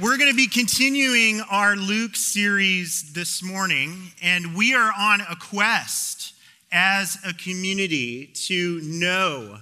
We're 0.00 0.16
going 0.16 0.30
to 0.30 0.36
be 0.36 0.48
continuing 0.48 1.40
our 1.42 1.76
Luke 1.76 2.16
series 2.16 3.12
this 3.12 3.44
morning, 3.44 4.10
and 4.20 4.56
we 4.56 4.74
are 4.74 4.92
on 4.98 5.20
a 5.20 5.36
quest 5.36 6.34
as 6.72 7.16
a 7.24 7.32
community 7.32 8.26
to 8.46 8.80
know 8.82 9.58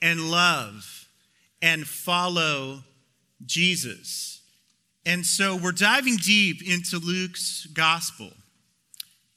and 0.00 0.30
love 0.30 1.06
and 1.60 1.86
follow 1.86 2.82
Jesus. 3.44 4.40
And 5.04 5.26
so 5.26 5.54
we're 5.54 5.72
diving 5.72 6.16
deep 6.16 6.66
into 6.66 6.96
Luke's 6.96 7.66
gospel. 7.66 8.32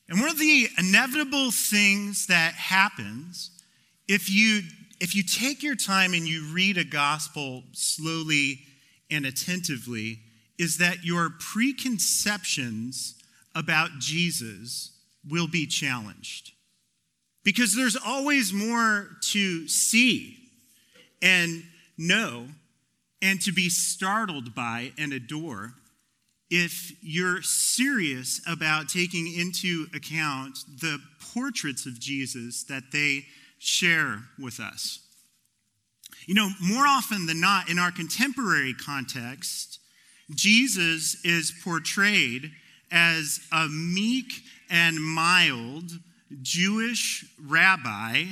And 0.07 0.21
one 0.21 0.29
of 0.29 0.39
the 0.39 0.69
inevitable 0.77 1.51
things 1.51 2.27
that 2.27 2.53
happens 2.53 3.51
if 4.07 4.29
you 4.29 4.61
if 5.01 5.13
you 5.13 5.23
take 5.23 5.61
your 5.61 5.75
time 5.75 6.13
and 6.13 6.25
you 6.25 6.45
read 6.53 6.77
a 6.77 6.85
gospel 6.85 7.63
slowly 7.73 8.61
and 9.11 9.25
attentively 9.25 10.19
is 10.57 10.77
that 10.77 11.03
your 11.03 11.31
preconceptions 11.39 13.15
about 13.53 13.89
Jesus 13.99 14.91
will 15.29 15.47
be 15.47 15.67
challenged. 15.67 16.53
Because 17.43 17.75
there's 17.75 17.97
always 17.97 18.53
more 18.53 19.09
to 19.31 19.67
see 19.67 20.37
and 21.21 21.63
know 21.97 22.47
and 23.21 23.41
to 23.41 23.51
be 23.51 23.69
startled 23.69 24.55
by 24.55 24.93
and 24.97 25.13
adore 25.13 25.73
if 26.49 26.91
you're 27.01 27.41
serious 27.41 28.41
about 28.47 28.89
taking 28.89 29.33
into 29.33 29.87
account 29.95 30.59
the 30.81 30.99
portraits 31.33 31.85
of 31.85 31.99
Jesus 31.99 32.63
that 32.63 32.91
they 32.91 33.25
share 33.57 34.23
with 34.37 34.59
us. 34.59 35.00
You 36.25 36.35
know, 36.35 36.49
more 36.61 36.85
often 36.85 37.25
than 37.25 37.39
not, 37.39 37.69
in 37.69 37.79
our 37.79 37.91
contemporary 37.91 38.73
context, 38.73 39.79
Jesus 40.33 41.17
is 41.25 41.53
portrayed 41.63 42.51
as 42.91 43.39
a 43.51 43.67
meek 43.67 44.31
and 44.69 45.01
mild 45.01 45.91
Jewish 46.41 47.25
rabbi 47.43 48.25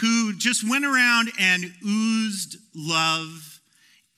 who 0.00 0.36
just 0.36 0.68
went 0.68 0.84
around 0.84 1.30
and 1.38 1.72
oozed 1.86 2.56
love 2.74 3.60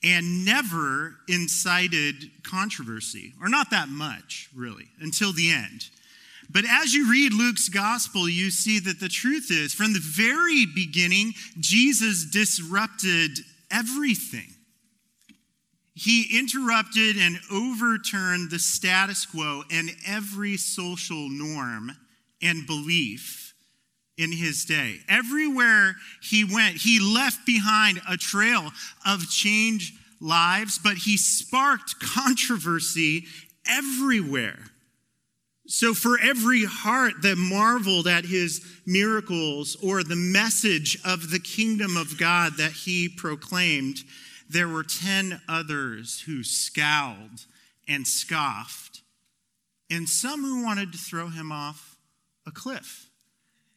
and 0.03 0.45
never 0.45 1.15
incited 1.27 2.15
controversy, 2.43 3.33
or 3.39 3.49
not 3.49 3.69
that 3.69 3.87
much, 3.87 4.49
really, 4.55 4.87
until 4.99 5.31
the 5.31 5.51
end. 5.51 5.89
But 6.51 6.65
as 6.65 6.93
you 6.93 7.09
read 7.09 7.33
Luke's 7.33 7.69
gospel, 7.69 8.27
you 8.27 8.51
see 8.51 8.79
that 8.79 8.99
the 8.99 9.07
truth 9.07 9.47
is 9.51 9.73
from 9.73 9.93
the 9.93 10.01
very 10.01 10.65
beginning, 10.65 11.33
Jesus 11.59 12.25
disrupted 12.25 13.39
everything. 13.71 14.55
He 15.93 16.39
interrupted 16.39 17.17
and 17.17 17.39
overturned 17.51 18.49
the 18.49 18.59
status 18.59 19.25
quo 19.25 19.63
and 19.71 19.91
every 20.05 20.57
social 20.57 21.29
norm 21.29 21.91
and 22.41 22.67
belief 22.67 23.53
in 24.17 24.31
his 24.31 24.65
day. 24.65 24.99
Everywhere 25.07 25.95
he 26.21 26.43
went, 26.43 26.77
he 26.77 26.99
left 26.99 27.45
behind 27.45 28.01
a 28.09 28.17
trail 28.17 28.71
of 29.05 29.29
changed 29.29 29.93
lives, 30.19 30.79
but 30.79 30.97
he 30.97 31.17
sparked 31.17 31.99
controversy 31.99 33.25
everywhere. 33.67 34.59
So, 35.73 35.93
for 35.93 36.19
every 36.19 36.65
heart 36.65 37.21
that 37.21 37.37
marveled 37.37 38.05
at 38.05 38.25
his 38.25 38.61
miracles 38.85 39.77
or 39.81 40.03
the 40.03 40.17
message 40.17 40.99
of 41.05 41.31
the 41.31 41.39
kingdom 41.39 41.95
of 41.95 42.17
God 42.17 42.57
that 42.57 42.73
he 42.73 43.07
proclaimed, 43.07 43.99
there 44.49 44.67
were 44.67 44.83
10 44.83 45.39
others 45.47 46.19
who 46.25 46.43
scowled 46.43 47.45
and 47.87 48.05
scoffed, 48.05 48.99
and 49.89 50.09
some 50.09 50.41
who 50.41 50.61
wanted 50.61 50.91
to 50.91 50.97
throw 50.97 51.29
him 51.29 51.53
off 51.53 51.95
a 52.45 52.51
cliff. 52.51 53.07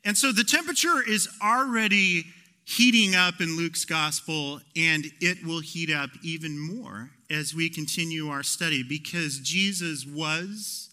And 0.04 0.18
so 0.18 0.32
the 0.32 0.42
temperature 0.42 1.00
is 1.08 1.28
already 1.40 2.24
heating 2.64 3.14
up 3.14 3.40
in 3.40 3.56
Luke's 3.56 3.84
gospel, 3.84 4.60
and 4.74 5.04
it 5.20 5.46
will 5.46 5.60
heat 5.60 5.92
up 5.92 6.10
even 6.24 6.58
more 6.58 7.10
as 7.30 7.54
we 7.54 7.70
continue 7.70 8.30
our 8.30 8.42
study 8.42 8.82
because 8.82 9.38
Jesus 9.38 10.04
was 10.04 10.90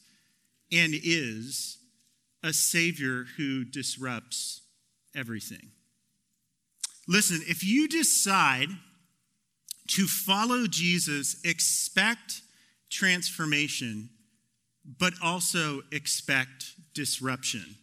and 0.71 0.93
is 0.93 1.77
a 2.43 2.53
Savior 2.53 3.25
who 3.37 3.63
disrupts 3.63 4.61
everything. 5.15 5.71
Listen, 7.07 7.41
if 7.47 7.63
you 7.63 7.87
decide 7.87 8.69
to 9.89 10.07
follow 10.07 10.67
Jesus, 10.67 11.41
expect 11.43 12.41
transformation, 12.89 14.09
but 14.99 15.13
also 15.21 15.81
expect 15.91 16.73
disruption. 16.93 17.75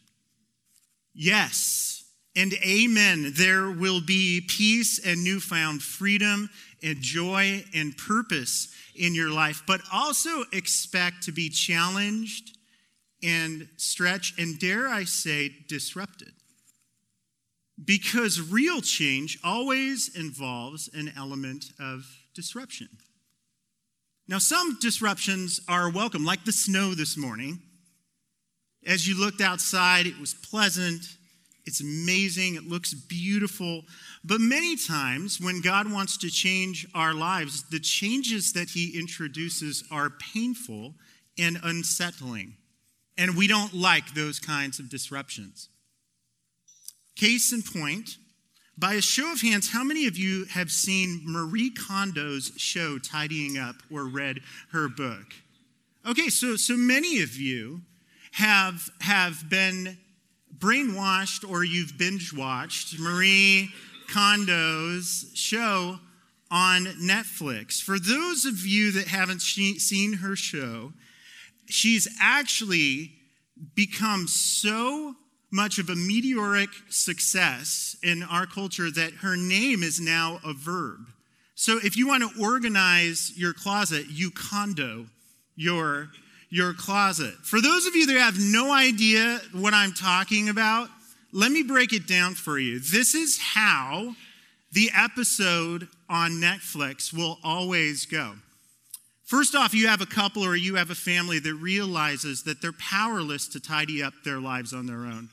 Yes, 1.13 2.03
and 2.35 2.53
amen. 2.65 3.33
There 3.35 3.71
will 3.71 4.01
be 4.01 4.41
peace 4.47 4.99
and 5.05 5.23
newfound 5.23 5.81
freedom 5.81 6.49
and 6.81 7.01
joy 7.01 7.63
and 7.73 7.95
purpose 7.97 8.73
in 8.95 9.13
your 9.13 9.29
life, 9.29 9.63
but 9.67 9.81
also 9.91 10.43
expect 10.53 11.23
to 11.23 11.31
be 11.31 11.49
challenged 11.49 12.57
and 13.23 13.67
stretched 13.77 14.39
and, 14.39 14.59
dare 14.59 14.87
I 14.87 15.03
say, 15.03 15.51
disrupted. 15.67 16.31
Because 17.83 18.41
real 18.41 18.81
change 18.81 19.39
always 19.43 20.15
involves 20.15 20.89
an 20.93 21.11
element 21.17 21.65
of 21.79 22.05
disruption. 22.33 22.89
Now, 24.27 24.37
some 24.37 24.77
disruptions 24.79 25.59
are 25.67 25.89
welcome, 25.89 26.23
like 26.23 26.45
the 26.45 26.51
snow 26.51 26.93
this 26.93 27.17
morning. 27.17 27.59
As 28.85 29.07
you 29.07 29.19
looked 29.19 29.41
outside, 29.41 30.05
it 30.05 30.19
was 30.19 30.33
pleasant, 30.33 31.01
it's 31.65 31.81
amazing, 31.81 32.55
it 32.55 32.67
looks 32.67 32.93
beautiful. 32.93 33.83
But 34.23 34.39
many 34.39 34.75
times, 34.77 35.39
when 35.41 35.61
God 35.61 35.91
wants 35.91 36.17
to 36.17 36.29
change 36.29 36.87
our 36.93 37.13
lives, 37.13 37.63
the 37.69 37.79
changes 37.79 38.53
that 38.53 38.69
He 38.69 38.97
introduces 38.99 39.83
are 39.91 40.09
painful 40.09 40.93
and 41.37 41.59
unsettling. 41.63 42.55
And 43.19 43.35
we 43.35 43.47
don't 43.47 43.73
like 43.73 44.13
those 44.13 44.39
kinds 44.39 44.79
of 44.79 44.89
disruptions. 44.89 45.67
Case 47.17 47.51
in 47.51 47.61
point, 47.61 48.17
by 48.77 48.93
a 48.93 49.01
show 49.01 49.33
of 49.33 49.41
hands, 49.41 49.71
how 49.71 49.83
many 49.83 50.07
of 50.07 50.17
you 50.17 50.45
have 50.45 50.71
seen 50.71 51.23
Marie 51.25 51.69
Kondo's 51.69 52.53
show, 52.55 52.97
Tidying 52.97 53.57
Up, 53.57 53.75
or 53.91 54.05
read 54.05 54.39
her 54.71 54.87
book? 54.87 55.25
Okay, 56.07 56.29
so, 56.29 56.55
so 56.55 56.77
many 56.77 57.21
of 57.21 57.35
you 57.35 57.81
have, 58.31 58.89
have 59.01 59.49
been 59.49 59.97
brainwashed 60.57 61.47
or 61.47 61.65
you've 61.65 61.97
binge 61.97 62.33
watched 62.33 62.97
Marie 62.99 63.69
Kondo's 64.09 65.29
show 65.33 65.99
on 66.49 66.85
Netflix. 66.85 67.81
For 67.81 67.99
those 67.99 68.45
of 68.45 68.65
you 68.65 68.93
that 68.93 69.07
haven't 69.07 69.41
seen 69.41 70.13
her 70.13 70.37
show, 70.37 70.93
she's 71.69 72.07
actually 72.21 73.11
become 73.75 74.27
so 74.27 75.15
much 75.51 75.79
of 75.79 75.89
a 75.89 75.95
meteoric 75.95 76.69
success 76.89 77.95
in 78.03 78.23
our 78.23 78.45
culture 78.45 78.91
that 78.91 79.13
her 79.13 79.35
name 79.35 79.81
is 79.81 79.99
now 79.99 80.39
a 80.45 80.53
verb. 80.53 80.99
So 81.55 81.79
if 81.83 81.97
you 81.97 82.07
want 82.07 82.23
to 82.23 82.41
organize 82.41 83.33
your 83.35 83.53
closet, 83.53 84.05
you 84.09 84.31
Kondo 84.31 85.07
your, 85.55 86.09
your 86.49 86.73
closet. 86.73 87.33
For 87.43 87.59
those 87.59 87.85
of 87.85 87.95
you 87.95 88.05
that 88.05 88.17
have 88.17 88.39
no 88.39 88.71
idea 88.71 89.41
what 89.51 89.73
I'm 89.73 89.91
talking 89.91 90.47
about, 90.47 90.87
let 91.33 91.51
me 91.51 91.63
break 91.63 91.91
it 91.91 92.07
down 92.07 92.33
for 92.33 92.57
you. 92.57 92.79
This 92.79 93.13
is 93.13 93.37
how 93.37 94.15
the 94.71 94.89
episode 94.95 95.89
on 96.09 96.31
Netflix 96.33 97.13
will 97.13 97.37
always 97.43 98.05
go. 98.05 98.35
First 99.29 99.53
off, 99.53 99.75
you 99.75 99.85
have 99.89 100.01
a 100.01 100.07
couple 100.07 100.43
or 100.43 100.55
you 100.55 100.73
have 100.73 100.89
a 100.89 100.95
family 100.95 101.37
that 101.37 101.53
realizes 101.53 102.41
that 102.43 102.63
they're 102.63 102.71
powerless 102.71 103.47
to 103.49 103.59
tidy 103.59 104.01
up 104.01 104.15
their 104.25 104.39
lives 104.39 104.73
on 104.73 104.87
their 104.87 105.05
own. 105.05 105.29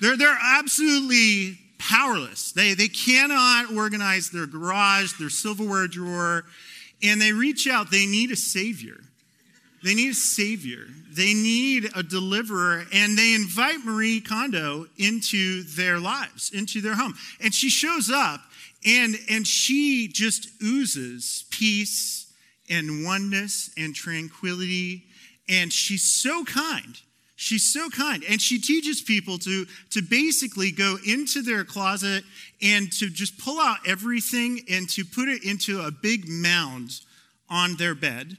They're, 0.00 0.16
they're 0.16 0.38
absolutely 0.40 1.58
powerless. 1.78 2.52
They, 2.52 2.74
they 2.74 2.86
cannot 2.86 3.74
organize 3.74 4.30
their 4.30 4.46
garage, 4.46 5.14
their 5.18 5.30
silverware 5.30 5.88
drawer, 5.88 6.44
and 7.02 7.20
they 7.20 7.32
reach 7.32 7.66
out. 7.66 7.90
They 7.90 8.06
need 8.06 8.30
a 8.30 8.36
savior. 8.36 9.00
They 9.82 9.96
need 9.96 10.10
a 10.10 10.14
savior. 10.14 10.86
They 11.12 11.34
need 11.34 11.90
a 11.96 12.04
deliverer, 12.04 12.84
and 12.92 13.18
they 13.18 13.34
invite 13.34 13.84
Marie 13.84 14.20
Kondo 14.20 14.86
into 14.96 15.64
their 15.64 15.98
lives, 15.98 16.52
into 16.54 16.80
their 16.80 16.94
home. 16.94 17.14
And 17.42 17.52
she 17.52 17.68
shows 17.68 18.12
up, 18.12 18.42
and, 18.86 19.16
and 19.28 19.44
she 19.44 20.06
just 20.06 20.50
oozes 20.62 21.46
peace 21.50 22.19
and 22.70 23.04
oneness 23.04 23.70
and 23.76 23.94
tranquility. 23.94 25.04
And 25.48 25.72
she's 25.72 26.04
so 26.04 26.44
kind. 26.44 26.96
She's 27.36 27.72
so 27.72 27.88
kind. 27.88 28.22
And 28.28 28.40
she 28.40 28.60
teaches 28.60 29.00
people 29.00 29.38
to, 29.38 29.66
to 29.90 30.02
basically 30.02 30.70
go 30.70 30.96
into 31.06 31.42
their 31.42 31.64
closet 31.64 32.22
and 32.62 32.92
to 32.92 33.08
just 33.08 33.38
pull 33.38 33.58
out 33.58 33.78
everything 33.86 34.60
and 34.70 34.88
to 34.90 35.04
put 35.04 35.28
it 35.28 35.42
into 35.42 35.80
a 35.80 35.90
big 35.90 36.28
mound 36.28 37.00
on 37.48 37.76
their 37.76 37.94
bed. 37.94 38.36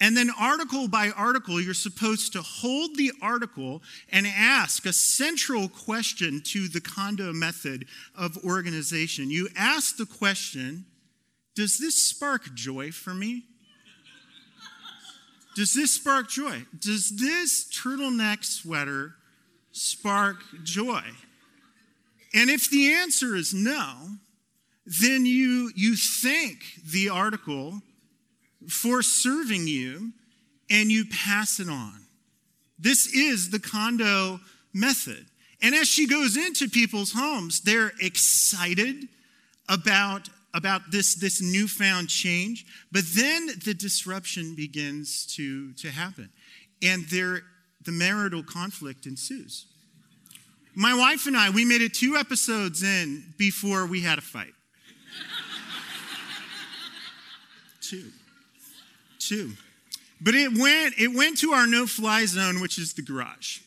And 0.00 0.16
then, 0.16 0.30
article 0.36 0.88
by 0.88 1.10
article, 1.10 1.60
you're 1.60 1.74
supposed 1.74 2.32
to 2.32 2.42
hold 2.42 2.96
the 2.96 3.12
article 3.22 3.80
and 4.10 4.26
ask 4.26 4.84
a 4.84 4.92
central 4.92 5.68
question 5.68 6.42
to 6.46 6.66
the 6.66 6.80
Kondo 6.80 7.32
method 7.32 7.86
of 8.16 8.36
organization. 8.44 9.30
You 9.30 9.48
ask 9.56 9.96
the 9.96 10.06
question 10.06 10.86
Does 11.54 11.78
this 11.78 11.94
spark 12.04 12.52
joy 12.54 12.90
for 12.90 13.14
me? 13.14 13.44
Does 15.54 15.74
this 15.74 15.94
spark 15.94 16.28
joy? 16.28 16.64
Does 16.78 17.10
this 17.16 17.64
turtleneck 17.72 18.44
sweater 18.44 19.14
spark 19.72 20.38
joy? 20.62 21.02
And 22.34 22.50
if 22.50 22.70
the 22.70 22.92
answer 22.92 23.36
is 23.36 23.52
no, 23.52 24.08
then 24.86 25.26
you, 25.26 25.70
you 25.74 25.96
thank 25.96 26.58
the 26.90 27.10
article 27.10 27.82
for 28.68 29.02
serving 29.02 29.66
you 29.66 30.12
and 30.70 30.90
you 30.90 31.04
pass 31.06 31.60
it 31.60 31.68
on. 31.68 32.06
This 32.78 33.06
is 33.14 33.50
the 33.50 33.60
Kondo 33.60 34.40
method. 34.72 35.26
And 35.60 35.74
as 35.74 35.86
she 35.86 36.08
goes 36.08 36.36
into 36.36 36.68
people's 36.68 37.12
homes, 37.12 37.60
they're 37.60 37.92
excited 38.00 39.08
about, 39.68 40.28
about 40.54 40.90
this, 40.90 41.14
this 41.14 41.40
newfound 41.40 42.08
change. 42.08 42.66
But 42.90 43.04
then 43.14 43.48
the 43.64 43.74
disruption 43.74 44.54
begins 44.54 45.26
to, 45.36 45.72
to 45.74 45.90
happen. 45.90 46.30
And 46.82 47.06
there, 47.08 47.42
the 47.84 47.92
marital 47.92 48.42
conflict 48.42 49.06
ensues. 49.06 49.66
My 50.74 50.94
wife 50.94 51.26
and 51.26 51.36
I, 51.36 51.50
we 51.50 51.64
made 51.64 51.82
it 51.82 51.94
two 51.94 52.16
episodes 52.16 52.82
in 52.82 53.34
before 53.36 53.86
we 53.86 54.00
had 54.00 54.18
a 54.18 54.22
fight. 54.22 54.54
two. 57.80 58.10
Two. 59.18 59.52
But 60.20 60.34
it 60.34 60.56
went, 60.56 60.94
it 60.98 61.14
went 61.14 61.38
to 61.38 61.52
our 61.52 61.66
no 61.66 61.86
fly 61.86 62.24
zone, 62.26 62.60
which 62.60 62.78
is 62.78 62.94
the 62.94 63.02
garage. 63.02 63.60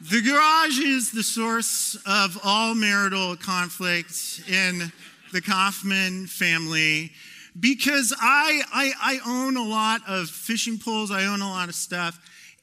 The 0.00 0.20
garage 0.20 0.80
is 0.80 1.12
the 1.12 1.22
source 1.22 1.96
of 2.06 2.36
all 2.42 2.74
marital 2.74 3.36
conflict 3.36 4.42
in 4.50 4.90
the 5.32 5.40
Kaufman 5.40 6.26
family 6.26 7.12
because 7.58 8.14
I, 8.18 8.62
I, 8.72 8.92
I 9.00 9.20
own 9.26 9.56
a 9.56 9.64
lot 9.64 10.00
of 10.06 10.28
fishing 10.28 10.78
poles, 10.78 11.10
I 11.10 11.26
own 11.26 11.42
a 11.42 11.48
lot 11.48 11.68
of 11.68 11.74
stuff 11.74 12.18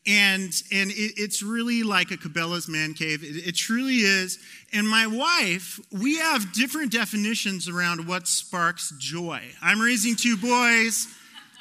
and 0.08 0.64
and 0.72 0.90
it, 0.92 1.14
it's 1.18 1.44
really 1.44 1.84
like 1.84 2.12
a 2.12 2.18
Cabela's 2.18 2.68
man 2.68 2.94
cave. 2.94 3.24
It, 3.24 3.48
it, 3.48 3.56
truly 3.56 3.98
is. 3.98 4.40
And 4.74 4.88
my 4.88 5.06
wife, 5.08 5.80
we 5.92 6.18
have 6.18 6.52
different 6.54 6.92
definitions 6.92 7.68
around 7.68 8.08
what 8.08 8.28
sparks 8.28 8.94
joy. 8.98 9.42
I'm 9.62 9.80
raising 9.80 10.16
two 10.16 10.38
boys, 10.38 11.08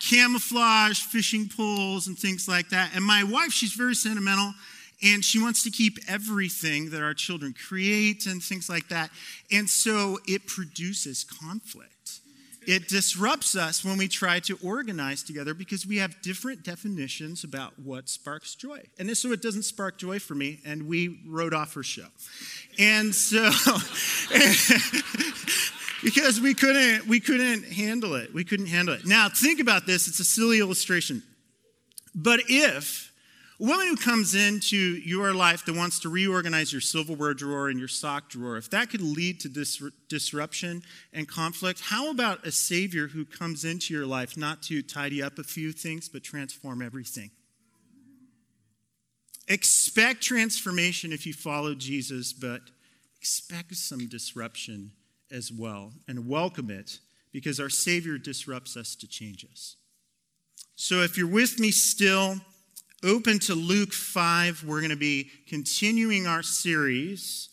camouflage, 0.09 1.01
fishing 1.01 1.49
poles, 1.55 2.07
and 2.07 2.19
things 2.19 2.49
like 2.49 2.71
that. 2.71 2.93
And 2.95 3.05
my 3.05 3.25
wife, 3.25 3.53
she's 3.53 3.73
very 3.73 3.95
sentimental. 3.95 4.55
And 5.03 5.25
she 5.25 5.41
wants 5.41 5.63
to 5.63 5.71
keep 5.71 5.99
everything 6.09 6.91
that 6.91 7.03
our 7.03 7.15
children 7.15 7.55
create 7.55 8.27
and 8.27 8.43
things 8.43 8.69
like 8.69 8.89
that. 8.89 9.11
And 9.51 9.71
so 9.71 10.19
it 10.27 10.47
produces 10.47 11.25
conflict. 11.25 11.93
It 12.69 12.87
disrupts 12.87 13.57
us 13.57 13.83
when 13.83 13.97
we 13.97 14.09
try 14.09 14.41
to 14.41 14.59
organize 14.63 15.23
together 15.23 15.55
because 15.55 15.87
we 15.87 15.97
have 15.97 16.21
different 16.21 16.65
definitions 16.65 17.43
about 17.43 17.73
what 17.79 18.11
sparks 18.11 18.55
joy. 18.55 18.83
And 18.99 19.17
so 19.17 19.33
it 19.33 19.41
doesn't 19.41 19.63
spark 19.63 19.97
joy 19.97 20.19
for 20.19 20.35
me, 20.35 20.61
and 20.67 20.87
we 20.87 21.21
wrote 21.27 21.55
off 21.55 21.73
her 21.73 21.83
show. 21.83 22.09
And 22.79 23.15
so 23.15 23.39
because 26.03 26.43
we 26.43 26.53
couldn't 26.53 27.07
we 27.07 27.21
couldn't 27.21 27.65
handle 27.65 28.15
it. 28.17 28.35
We 28.35 28.45
couldn't 28.45 28.67
handle 28.67 28.95
it. 28.95 29.07
Now 29.07 29.31
think 29.31 29.61
about 29.61 29.87
this, 29.87 30.07
it's 30.07 30.21
a 30.21 30.25
silly 30.25 30.59
illustration. 30.61 31.23
But 32.15 32.41
if 32.49 33.08
a 33.61 33.65
woman 33.65 33.89
who 33.89 33.97
comes 33.97 34.35
into 34.35 34.77
your 34.77 35.35
life 35.35 35.65
that 35.65 35.75
wants 35.75 35.99
to 36.01 36.09
reorganize 36.09 36.73
your 36.73 36.81
silverware 36.81 37.35
drawer 37.35 37.69
and 37.69 37.79
your 37.79 37.89
sock 37.89 38.29
drawer, 38.29 38.57
if 38.57 38.71
that 38.71 38.91
could 38.91 39.01
lead 39.01 39.41
to 39.41 39.49
dis- 39.49 39.83
disruption 40.09 40.83
and 41.13 41.27
conflict, 41.27 41.81
how 41.81 42.11
about 42.11 42.47
a 42.47 42.53
Savior 42.53 43.09
who 43.09 43.25
comes 43.25 43.65
into 43.65 43.93
your 43.93 44.07
life 44.07 44.37
not 44.37 44.63
to 44.65 44.81
tidy 44.83 45.23
up 45.23 45.39
a 45.39 45.43
few 45.43 45.73
things, 45.73 46.09
but 46.09 46.23
transform 46.23 46.83
everything? 46.83 47.31
Expect 49.49 50.23
transformation 50.23 51.13
if 51.13 51.27
you 51.27 51.33
follow 51.33 51.75
Jesus, 51.75 52.33
but 52.33 52.61
expect 53.21 53.75
some 53.75 54.07
disruption 54.07 54.93
as 55.33 55.51
well 55.51 55.93
and 56.07 56.29
welcome 56.29 56.71
it 56.71 57.01
because 57.33 57.59
our 57.59 57.69
Savior 57.69 58.19
disrupts 58.19 58.77
us 58.77 58.95
to 58.95 59.09
change 59.09 59.45
us. 59.51 59.77
So 60.77 61.03
if 61.03 61.19
you're 61.19 61.27
with 61.27 61.59
me 61.59 61.71
still, 61.71 62.37
open 63.05 63.39
to 63.41 63.55
Luke 63.55 63.93
5. 63.93 64.65
We're 64.65 64.81
going 64.81 64.91
to 64.91 64.97
be 64.97 65.31
continuing 65.47 66.27
our 66.27 66.43
series 66.43 67.49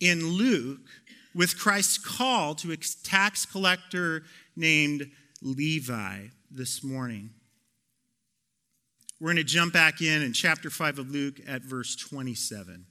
in 0.00 0.26
Luke 0.26 0.88
with 1.34 1.58
Christ's 1.58 1.98
call 1.98 2.54
to 2.56 2.72
a 2.72 2.76
tax 2.76 3.44
collector 3.44 4.22
named 4.56 5.10
Levi 5.42 6.28
this 6.50 6.82
morning. 6.82 7.30
We're 9.20 9.32
going 9.32 9.36
to 9.36 9.44
jump 9.44 9.72
back 9.72 10.00
in 10.00 10.22
in 10.22 10.32
chapter 10.32 10.70
5 10.70 10.98
of 10.98 11.10
Luke 11.10 11.36
at 11.46 11.62
verse 11.62 11.96
27. 11.96 12.86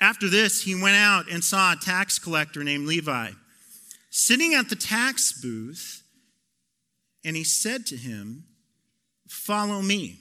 After 0.00 0.28
this, 0.28 0.62
he 0.62 0.74
went 0.74 0.96
out 0.96 1.30
and 1.30 1.42
saw 1.42 1.72
a 1.72 1.76
tax 1.76 2.18
collector 2.18 2.64
named 2.64 2.86
Levi 2.86 3.30
sitting 4.10 4.54
at 4.54 4.68
the 4.68 4.76
tax 4.76 5.32
booth 5.40 6.03
and 7.24 7.36
he 7.36 7.44
said 7.44 7.86
to 7.86 7.96
him, 7.96 8.44
Follow 9.28 9.80
me. 9.80 10.20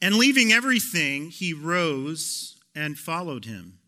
And 0.00 0.16
leaving 0.16 0.52
everything, 0.52 1.30
he 1.30 1.52
rose 1.52 2.58
and 2.74 2.98
followed 2.98 3.44
him. 3.44 3.78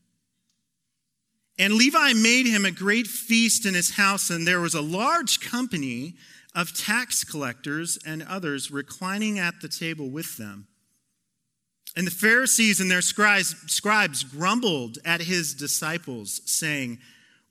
And 1.59 1.75
Levi 1.75 2.13
made 2.15 2.47
him 2.47 2.65
a 2.65 2.71
great 2.71 3.07
feast 3.07 3.67
in 3.67 3.75
his 3.75 3.97
house, 3.97 4.31
and 4.31 4.47
there 4.47 4.61
was 4.61 4.75
a 4.75 4.81
large 4.81 5.41
company 5.41 6.15
of 6.55 6.77
tax 6.77 7.25
collectors 7.25 7.99
and 8.07 8.23
others 8.23 8.71
reclining 8.71 9.39
at 9.39 9.61
the 9.61 9.69
table 9.69 10.09
with 10.09 10.37
them. 10.37 10.69
And 11.97 12.07
the 12.07 12.13
Pharisees 12.13 12.81
and 12.81 12.91
their 12.91 13.03
scribes, 13.03 13.55
scribes 13.67 14.25
grumbled 14.25 14.99
at 15.05 15.23
his 15.23 15.55
disciples, 15.55 16.41
saying, 16.45 16.99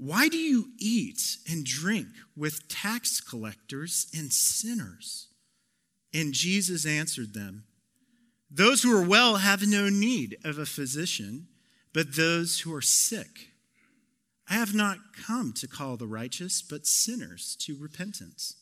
why 0.03 0.27
do 0.27 0.35
you 0.35 0.65
eat 0.77 1.37
and 1.49 1.63
drink 1.63 2.07
with 2.35 2.67
tax 2.67 3.21
collectors 3.21 4.07
and 4.13 4.33
sinners? 4.33 5.29
And 6.13 6.33
Jesus 6.33 6.85
answered 6.85 7.33
them, 7.33 7.63
Those 8.51 8.83
who 8.83 8.93
are 8.93 9.07
well 9.07 9.37
have 9.37 9.65
no 9.65 9.87
need 9.87 10.35
of 10.43 10.57
a 10.57 10.65
physician, 10.65 11.47
but 11.93 12.17
those 12.17 12.59
who 12.59 12.75
are 12.75 12.81
sick. 12.81 13.51
I 14.49 14.55
have 14.55 14.75
not 14.75 14.97
come 15.25 15.53
to 15.53 15.69
call 15.69 15.95
the 15.95 16.05
righteous, 16.05 16.61
but 16.61 16.85
sinners 16.85 17.55
to 17.61 17.77
repentance. 17.79 18.57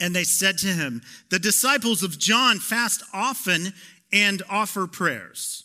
And 0.00 0.16
they 0.16 0.24
said 0.24 0.56
to 0.58 0.68
him, 0.68 1.02
The 1.28 1.38
disciples 1.38 2.02
of 2.02 2.18
John 2.18 2.60
fast 2.60 3.02
often 3.12 3.74
and 4.10 4.42
offer 4.48 4.86
prayers, 4.86 5.64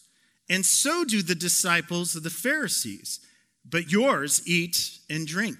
and 0.49 0.65
so 0.65 1.05
do 1.05 1.21
the 1.21 1.33
disciples 1.33 2.13
of 2.13 2.23
the 2.23 2.29
Pharisees 2.29 3.21
but 3.65 3.91
yours 3.91 4.41
eat 4.45 4.99
and 5.09 5.27
drink. 5.27 5.57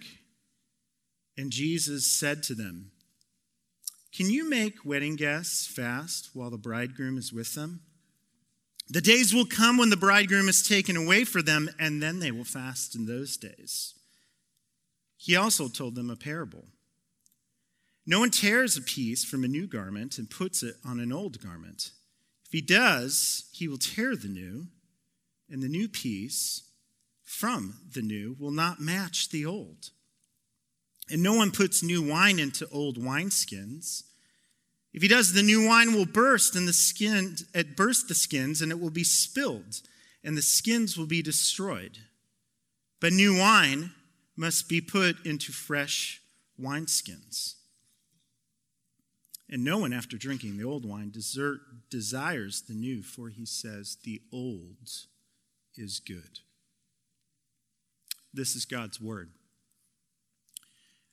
And 1.38 1.51
Jesus 1.51 2.05
said 2.05 2.43
to 2.43 2.55
them, 2.55 2.91
Can 4.15 4.29
you 4.29 4.50
make 4.50 4.86
wedding 4.86 5.15
guests 5.15 5.65
fast 5.65 6.29
while 6.33 6.50
the 6.50 6.57
bridegroom 6.57 7.17
is 7.17 7.33
with 7.33 7.55
them? 7.55 7.81
The 8.89 9.01
days 9.01 9.33
will 9.33 9.45
come 9.45 9.77
when 9.77 9.89
the 9.89 9.98
bridegroom 9.98 10.50
is 10.50 10.67
taken 10.67 10.98
away 10.98 11.24
from 11.24 11.45
them, 11.45 11.69
and 11.79 12.03
then 12.03 12.19
they 12.19 12.31
will 12.31 12.43
fast 12.43 12.95
in 12.95 13.05
those 13.05 13.38
days. 13.38 13.95
He 15.17 15.36
also 15.36 15.69
told 15.69 15.95
them 15.95 16.10
a 16.10 16.15
parable. 16.15 16.65
No 18.05 18.19
one 18.19 18.29
tears 18.29 18.75
a 18.75 18.81
piece 18.81 19.24
from 19.24 19.45
a 19.45 19.48
new 19.48 19.65
garment 19.65 20.17
and 20.17 20.29
puts 20.29 20.62
it 20.62 20.75
on 20.86 21.00
an 21.00 21.13
old 21.13 21.41
garment. 21.41 21.91
If 22.45 22.51
he 22.51 22.62
does, 22.62 23.45
he 23.53 23.69
will 23.69 23.77
tear 23.77 24.15
the 24.17 24.27
new, 24.27 24.67
and 25.50 25.63
the 25.63 25.69
new 25.69 25.88
piece 25.88 26.63
from 27.33 27.79
the 27.93 28.01
new 28.01 28.35
will 28.39 28.51
not 28.51 28.79
match 28.79 29.29
the 29.29 29.45
old. 29.45 29.89
And 31.09 31.21
no 31.21 31.33
one 31.33 31.51
puts 31.51 31.83
new 31.83 32.01
wine 32.01 32.39
into 32.39 32.69
old 32.69 32.97
wineskins. 32.97 34.03
If 34.93 35.01
he 35.01 35.07
does, 35.07 35.33
the 35.33 35.43
new 35.43 35.67
wine 35.67 35.93
will 35.93 36.05
burst, 36.05 36.55
and 36.55 36.67
the 36.67 36.73
skin 36.73 37.35
it 37.53 37.75
burst 37.75 38.07
the 38.07 38.13
skins, 38.13 38.61
and 38.61 38.71
it 38.71 38.79
will 38.79 38.91
be 38.91 39.03
spilled, 39.03 39.81
and 40.23 40.37
the 40.37 40.41
skins 40.41 40.95
will 40.95 41.07
be 41.07 41.21
destroyed. 41.21 41.97
But 43.01 43.13
new 43.13 43.37
wine 43.37 43.91
must 44.35 44.69
be 44.69 44.79
put 44.79 45.25
into 45.25 45.51
fresh 45.51 46.21
wineskins. 46.61 47.55
And 49.49 49.63
no 49.63 49.79
one, 49.79 49.91
after 49.91 50.17
drinking 50.17 50.57
the 50.57 50.63
old 50.63 50.85
wine, 50.85 51.09
desert, 51.09 51.59
desires 51.89 52.61
the 52.61 52.73
new, 52.73 53.01
for 53.01 53.29
he 53.29 53.45
says, 53.45 53.97
The 54.03 54.21
old 54.31 54.87
is 55.75 55.99
good. 55.99 56.39
This 58.33 58.55
is 58.55 58.65
God's 58.65 58.99
word. 58.99 59.29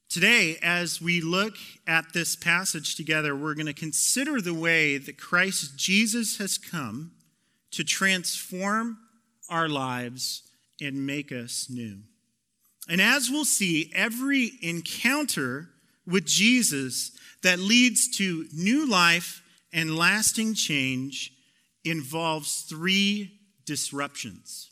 Today, 0.08 0.58
as 0.62 1.00
we 1.00 1.20
look 1.20 1.54
at 1.86 2.12
this 2.12 2.34
passage 2.34 2.96
together, 2.96 3.36
we're 3.36 3.54
going 3.54 3.66
to 3.66 3.72
consider 3.72 4.40
the 4.40 4.54
way 4.54 4.98
that 4.98 5.18
Christ 5.18 5.76
Jesus 5.76 6.38
has 6.38 6.58
come 6.58 7.12
to 7.72 7.84
transform 7.84 8.98
our 9.48 9.68
lives 9.68 10.42
and 10.80 11.06
make 11.06 11.30
us 11.30 11.68
new. 11.70 11.98
And 12.88 13.00
as 13.00 13.28
we'll 13.30 13.44
see, 13.44 13.92
every 13.94 14.52
encounter 14.62 15.68
with 16.06 16.24
Jesus 16.24 17.12
that 17.42 17.58
leads 17.58 18.08
to 18.16 18.46
new 18.52 18.90
life 18.90 19.42
and 19.72 19.96
lasting 19.96 20.54
change 20.54 21.32
involves 21.84 22.62
three 22.62 23.38
disruptions 23.64 24.69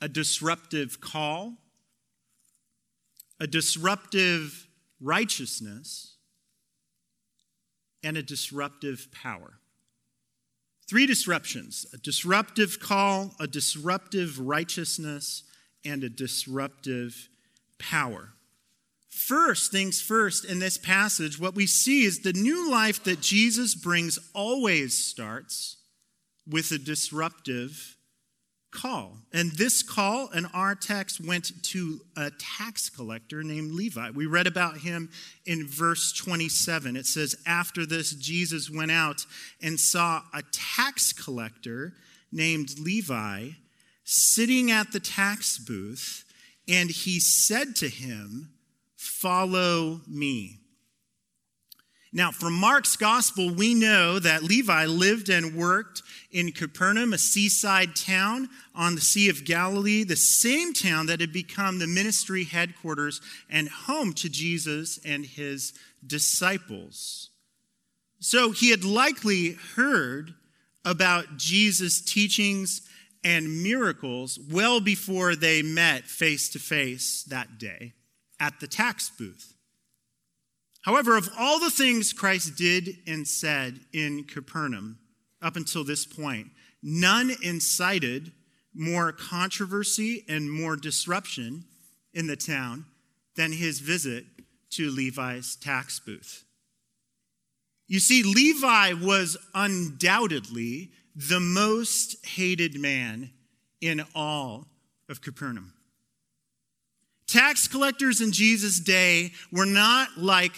a 0.00 0.08
disruptive 0.08 1.00
call 1.00 1.54
a 3.40 3.46
disruptive 3.46 4.66
righteousness, 5.00 6.16
and 8.02 8.16
a 8.16 8.22
disruptive 8.22 9.08
power. 9.12 9.58
Three 10.88 11.06
disruptions 11.06 11.86
a 11.92 11.98
disruptive 11.98 12.80
call, 12.80 13.34
a 13.38 13.46
disruptive 13.46 14.38
righteousness, 14.38 15.44
and 15.84 16.02
a 16.02 16.08
disruptive 16.08 17.28
power. 17.78 18.30
First 19.08 19.72
things 19.72 20.00
first, 20.00 20.44
in 20.44 20.58
this 20.58 20.78
passage, 20.78 21.38
what 21.38 21.54
we 21.54 21.66
see 21.66 22.04
is 22.04 22.20
the 22.20 22.32
new 22.32 22.70
life 22.70 23.02
that 23.04 23.20
Jesus 23.20 23.74
brings 23.74 24.18
always 24.32 24.96
starts 24.96 25.76
with 26.48 26.70
a 26.70 26.78
disruptive 26.78 27.96
call. 28.70 29.18
And 29.32 29.52
this 29.52 29.82
call 29.82 30.28
in 30.28 30.46
our 30.46 30.74
text 30.74 31.24
went 31.24 31.62
to 31.64 32.00
a 32.16 32.30
tax 32.38 32.90
collector 32.90 33.42
named 33.42 33.72
Levi. 33.72 34.10
We 34.10 34.26
read 34.26 34.46
about 34.46 34.78
him 34.78 35.10
in 35.46 35.66
verse 35.66 36.12
27. 36.12 36.96
It 36.96 37.06
says, 37.06 37.36
After 37.46 37.86
this, 37.86 38.12
Jesus 38.12 38.70
went 38.70 38.90
out 38.90 39.24
and 39.62 39.78
saw 39.80 40.22
a 40.34 40.42
tax 40.52 41.12
collector 41.12 41.94
named 42.30 42.78
Levi 42.78 43.50
sitting 44.04 44.70
at 44.70 44.92
the 44.92 45.00
tax 45.00 45.58
booth, 45.58 46.24
and 46.66 46.90
he 46.90 47.20
said 47.20 47.76
to 47.76 47.88
him, 47.88 48.50
Follow 48.96 50.00
me. 50.06 50.58
Now, 52.12 52.30
from 52.30 52.54
Mark's 52.54 52.96
gospel, 52.96 53.50
we 53.50 53.74
know 53.74 54.18
that 54.18 54.42
Levi 54.42 54.86
lived 54.86 55.28
and 55.28 55.54
worked 55.54 56.02
in 56.30 56.52
Capernaum, 56.52 57.12
a 57.12 57.18
seaside 57.18 57.94
town 57.94 58.48
on 58.74 58.94
the 58.94 59.00
Sea 59.00 59.28
of 59.28 59.44
Galilee, 59.44 60.04
the 60.04 60.16
same 60.16 60.72
town 60.72 61.06
that 61.06 61.20
had 61.20 61.32
become 61.32 61.78
the 61.78 61.86
ministry 61.86 62.44
headquarters 62.44 63.20
and 63.50 63.68
home 63.68 64.14
to 64.14 64.30
Jesus 64.30 64.98
and 65.04 65.26
his 65.26 65.74
disciples. 66.06 67.30
So 68.20 68.52
he 68.52 68.70
had 68.70 68.84
likely 68.84 69.58
heard 69.76 70.34
about 70.84 71.36
Jesus' 71.36 72.00
teachings 72.00 72.88
and 73.22 73.62
miracles 73.62 74.38
well 74.50 74.80
before 74.80 75.36
they 75.36 75.60
met 75.60 76.04
face 76.04 76.48
to 76.50 76.58
face 76.58 77.22
that 77.24 77.58
day 77.58 77.92
at 78.40 78.60
the 78.60 78.66
tax 78.66 79.10
booth. 79.10 79.57
However, 80.82 81.16
of 81.16 81.28
all 81.38 81.58
the 81.58 81.70
things 81.70 82.12
Christ 82.12 82.56
did 82.56 82.98
and 83.06 83.26
said 83.26 83.80
in 83.92 84.24
Capernaum 84.24 84.98
up 85.42 85.56
until 85.56 85.84
this 85.84 86.06
point, 86.06 86.48
none 86.82 87.34
incited 87.42 88.32
more 88.74 89.12
controversy 89.12 90.24
and 90.28 90.50
more 90.50 90.76
disruption 90.76 91.64
in 92.14 92.26
the 92.26 92.36
town 92.36 92.86
than 93.36 93.52
his 93.52 93.80
visit 93.80 94.24
to 94.70 94.90
Levi's 94.90 95.56
tax 95.56 96.00
booth. 96.00 96.44
You 97.86 98.00
see, 98.00 98.22
Levi 98.22 98.92
was 98.92 99.36
undoubtedly 99.54 100.90
the 101.14 101.40
most 101.40 102.24
hated 102.24 102.78
man 102.78 103.30
in 103.80 104.04
all 104.14 104.66
of 105.08 105.22
Capernaum. 105.22 105.72
Tax 107.28 107.68
collectors 107.68 108.20
in 108.20 108.32
Jesus' 108.32 108.80
day 108.80 109.32
were 109.52 109.66
not 109.66 110.16
like 110.16 110.56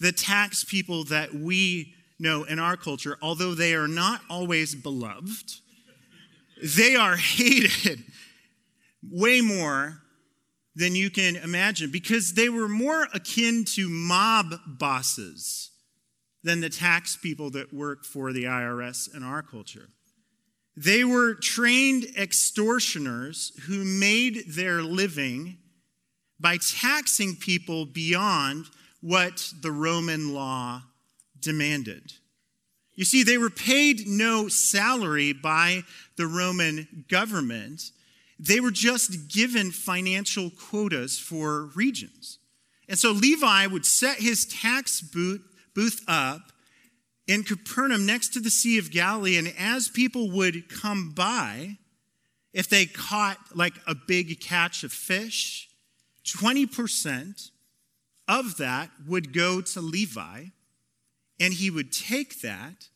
the 0.00 0.12
tax 0.12 0.64
people 0.64 1.04
that 1.04 1.32
we 1.32 1.94
know 2.18 2.44
in 2.44 2.58
our 2.58 2.76
culture, 2.76 3.16
although 3.22 3.54
they 3.54 3.74
are 3.74 3.88
not 3.88 4.20
always 4.28 4.74
beloved, 4.74 5.54
they 6.76 6.96
are 6.96 7.16
hated 7.16 8.02
way 9.08 9.40
more 9.40 10.02
than 10.74 10.94
you 10.94 11.10
can 11.10 11.36
imagine 11.36 11.90
because 11.90 12.34
they 12.34 12.48
were 12.48 12.68
more 12.68 13.06
akin 13.14 13.64
to 13.64 13.88
mob 13.88 14.54
bosses 14.66 15.70
than 16.42 16.60
the 16.60 16.70
tax 16.70 17.16
people 17.16 17.50
that 17.50 17.72
work 17.72 18.04
for 18.04 18.32
the 18.32 18.44
IRS 18.44 19.14
in 19.14 19.22
our 19.22 19.42
culture. 19.42 19.88
They 20.76 21.02
were 21.02 21.34
trained 21.34 22.06
extortioners 22.16 23.52
who 23.66 23.84
made 23.84 24.44
their 24.48 24.82
living 24.82 25.58
by 26.40 26.56
taxing 26.58 27.36
people 27.36 27.86
beyond 27.86 28.66
what 29.00 29.52
the 29.60 29.72
Roman 29.72 30.34
law 30.34 30.82
demanded. 31.40 32.12
You 32.94 33.04
see, 33.04 33.22
they 33.22 33.38
were 33.38 33.50
paid 33.50 34.08
no 34.08 34.48
salary 34.48 35.32
by 35.32 35.84
the 36.16 36.26
Roman 36.26 37.04
government. 37.08 37.92
They 38.40 38.58
were 38.58 38.72
just 38.72 39.28
given 39.32 39.70
financial 39.70 40.50
quotas 40.50 41.18
for 41.18 41.66
regions. 41.76 42.38
And 42.88 42.98
so 42.98 43.12
Levi 43.12 43.66
would 43.66 43.86
set 43.86 44.18
his 44.18 44.46
tax 44.46 45.00
booth 45.00 46.02
up 46.08 46.40
in 47.28 47.44
Capernaum 47.44 48.06
next 48.06 48.30
to 48.30 48.40
the 48.40 48.50
Sea 48.50 48.78
of 48.78 48.90
Galilee. 48.90 49.36
And 49.36 49.54
as 49.56 49.88
people 49.88 50.30
would 50.32 50.68
come 50.68 51.12
by, 51.14 51.76
if 52.52 52.68
they 52.68 52.86
caught 52.86 53.38
like 53.54 53.74
a 53.86 53.94
big 53.94 54.40
catch 54.40 54.82
of 54.82 54.92
fish, 54.92 55.67
20% 56.36 57.50
of 58.26 58.56
that 58.58 58.90
would 59.06 59.32
go 59.32 59.60
to 59.60 59.80
Levi, 59.80 60.46
and 61.40 61.54
he 61.54 61.70
would 61.70 61.92
take 61.92 62.40
that, 62.42 62.88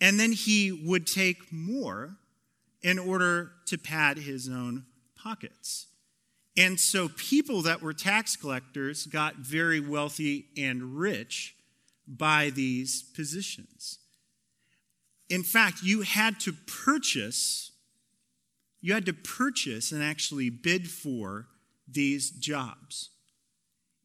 and 0.00 0.18
then 0.18 0.32
he 0.32 0.72
would 0.72 1.06
take 1.06 1.52
more 1.52 2.16
in 2.82 2.98
order 2.98 3.52
to 3.66 3.76
pad 3.76 4.18
his 4.18 4.48
own 4.48 4.84
pockets. 5.16 5.86
And 6.56 6.78
so 6.78 7.08
people 7.08 7.62
that 7.62 7.82
were 7.82 7.92
tax 7.92 8.36
collectors 8.36 9.06
got 9.06 9.36
very 9.36 9.80
wealthy 9.80 10.46
and 10.56 10.96
rich 10.96 11.54
by 12.06 12.50
these 12.50 13.02
positions. 13.02 13.98
In 15.28 15.42
fact, 15.42 15.82
you 15.82 16.02
had 16.02 16.40
to 16.40 16.52
purchase, 16.52 17.72
you 18.80 18.94
had 18.94 19.06
to 19.06 19.12
purchase 19.12 19.92
and 19.92 20.02
actually 20.02 20.50
bid 20.50 20.90
for 20.90 21.46
these 21.92 22.30
jobs 22.30 23.10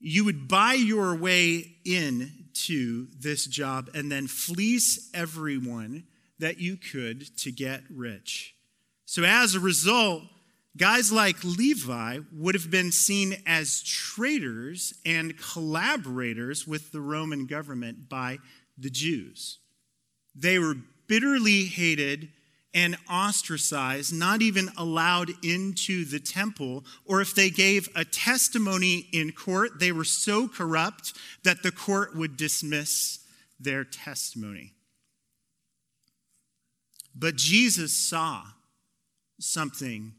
you 0.05 0.25
would 0.25 0.49
buy 0.49 0.73
your 0.73 1.15
way 1.15 1.77
in 1.85 2.29
to 2.53 3.07
this 3.17 3.45
job 3.45 3.89
and 3.95 4.11
then 4.11 4.27
fleece 4.27 5.09
everyone 5.13 6.03
that 6.39 6.59
you 6.59 6.75
could 6.75 7.37
to 7.37 7.53
get 7.53 7.81
rich. 7.89 8.53
So, 9.05 9.23
as 9.23 9.55
a 9.55 9.61
result, 9.61 10.23
guys 10.75 11.09
like 11.09 11.41
Levi 11.45 12.19
would 12.33 12.53
have 12.53 12.69
been 12.69 12.91
seen 12.91 13.35
as 13.45 13.81
traitors 13.81 14.93
and 15.05 15.37
collaborators 15.37 16.67
with 16.67 16.91
the 16.91 17.01
Roman 17.01 17.45
government 17.45 18.09
by 18.09 18.39
the 18.77 18.89
Jews. 18.89 19.59
They 20.35 20.59
were 20.59 20.75
bitterly 21.07 21.63
hated 21.63 22.29
and 22.73 22.97
ostracized, 23.11 24.13
not 24.13 24.41
even 24.41 24.69
allowed 24.77 25.29
into 25.43 26.05
the 26.05 26.19
temple, 26.19 26.83
or 27.05 27.21
if 27.21 27.35
they 27.35 27.49
gave 27.49 27.87
a 27.95 28.03
testimony 28.03 29.07
in 29.11 29.31
court, 29.31 29.79
they 29.79 29.91
were 29.91 30.03
so 30.03 30.47
corrupt 30.47 31.13
that 31.43 31.61
the 31.61 31.71
court 31.71 32.15
would 32.15 32.35
dismiss 32.35 33.19
their 33.59 33.83
testimony. 33.83 34.73
But 37.15 37.35
Jesus 37.35 37.95
saw 37.95 38.43
something 39.39 40.13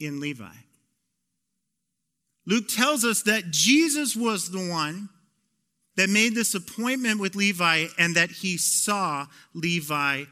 in 0.00 0.20
Levi. 0.20 0.56
Luke 2.46 2.68
tells 2.68 3.04
us 3.04 3.22
that 3.22 3.50
Jesus 3.50 4.16
was 4.16 4.50
the 4.50 4.68
one 4.68 5.08
that 5.96 6.10
made 6.10 6.34
this 6.34 6.54
appointment 6.54 7.20
with 7.20 7.36
Levi 7.36 7.86
and 7.98 8.16
that 8.16 8.30
he 8.30 8.56
saw 8.58 9.26
Levi 9.54 10.24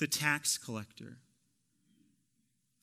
the 0.00 0.08
tax 0.08 0.58
collector. 0.58 1.18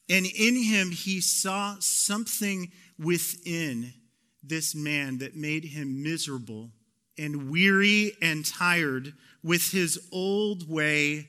And 0.09 0.25
in 0.25 0.55
him, 0.55 0.91
he 0.91 1.19
saw 1.19 1.75
something 1.79 2.71
within 2.97 3.93
this 4.41 4.73
man 4.73 5.17
that 5.17 5.35
made 5.35 5.65
him 5.65 6.01
miserable 6.01 6.71
and 7.17 7.49
weary 7.49 8.13
and 8.21 8.45
tired 8.45 9.13
with 9.43 9.71
his 9.71 9.99
old 10.11 10.69
way 10.69 11.27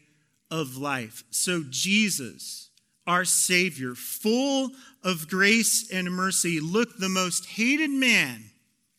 of 0.50 0.76
life. 0.76 1.24
So, 1.30 1.64
Jesus, 1.68 2.70
our 3.06 3.24
Savior, 3.24 3.94
full 3.94 4.70
of 5.02 5.28
grace 5.28 5.90
and 5.92 6.12
mercy, 6.12 6.60
looked 6.60 7.00
the 7.00 7.08
most 7.08 7.46
hated 7.46 7.90
man 7.90 8.44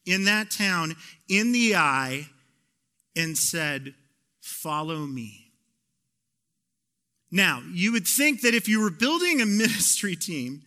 in 0.05 0.25
that 0.25 0.51
town 0.51 0.95
in 1.29 1.51
the 1.51 1.75
eye 1.75 2.27
and 3.15 3.37
said, 3.37 3.93
Follow 4.41 5.05
me. 5.05 5.38
Now, 7.31 7.61
you 7.71 7.91
would 7.91 8.07
think 8.07 8.41
that 8.41 8.55
if 8.55 8.67
you 8.67 8.81
were 8.81 8.89
building 8.89 9.41
a 9.41 9.45
ministry 9.63 10.15
team, 10.15 10.63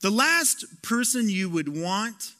the 0.00 0.10
last 0.10 0.64
person 0.82 1.28
you 1.28 1.48
would 1.50 1.68
want 1.68 2.32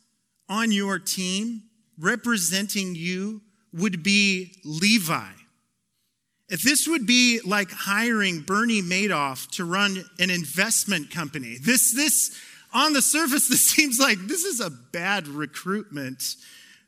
on 0.49 0.73
your 0.73 0.99
team 0.99 1.63
representing 1.99 2.95
you 2.95 3.41
would 3.73 4.03
be 4.03 4.53
Levi. 4.65 5.31
If 6.49 6.63
this 6.63 6.87
would 6.87 7.07
be 7.07 7.41
like 7.45 7.71
hiring 7.71 8.41
Bernie 8.41 8.83
Madoff 8.83 9.51
to 9.53 9.65
run 9.65 10.05
an 10.19 10.31
investment 10.31 11.11
company, 11.11 11.57
this, 11.61 11.93
this, 11.95 12.39
on 12.73 12.93
the 12.93 13.03
surface, 13.03 13.49
this 13.49 13.67
seems 13.67 13.99
like 13.99 14.19
this 14.27 14.45
is 14.45 14.61
a 14.61 14.71
bad 14.71 15.27
recruitment 15.27 16.37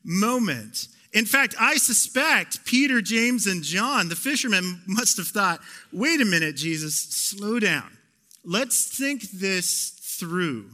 moment. 0.05 0.88
In 1.12 1.25
fact, 1.25 1.55
I 1.59 1.77
suspect 1.77 2.65
Peter, 2.65 3.00
James, 3.00 3.47
and 3.47 3.62
John, 3.62 4.09
the 4.09 4.17
fishermen, 4.17 4.83
must 4.87 5.17
have 5.17 5.29
thought, 5.29 5.61
wait 5.93 6.21
a 6.21 6.25
minute, 6.25 6.57
Jesus, 6.57 7.00
slow 7.00 7.59
down. 7.59 7.97
Let's 8.45 8.97
think 8.97 9.23
this 9.31 9.91
through. 9.91 10.71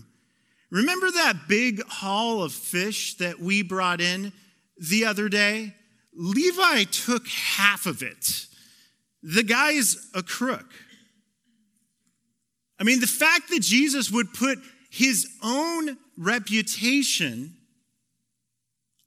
Remember 0.70 1.10
that 1.10 1.46
big 1.48 1.82
haul 1.86 2.42
of 2.42 2.52
fish 2.52 3.14
that 3.18 3.38
we 3.38 3.62
brought 3.62 4.00
in 4.00 4.32
the 4.76 5.04
other 5.04 5.28
day? 5.28 5.74
Levi 6.12 6.84
took 6.84 7.28
half 7.28 7.86
of 7.86 8.02
it. 8.02 8.46
The 9.22 9.44
guy's 9.44 10.10
a 10.14 10.22
crook. 10.22 10.66
I 12.78 12.82
mean, 12.82 13.00
the 13.00 13.06
fact 13.06 13.50
that 13.50 13.62
Jesus 13.62 14.10
would 14.10 14.32
put 14.34 14.58
his 14.90 15.28
own 15.42 15.96
reputation 16.18 17.54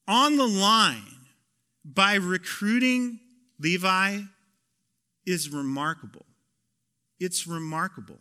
on 0.07 0.37
the 0.37 0.47
line 0.47 1.16
by 1.93 2.15
recruiting 2.15 3.19
Levi 3.59 4.19
is 5.25 5.49
remarkable. 5.49 6.25
It's 7.19 7.47
remarkable. 7.47 8.19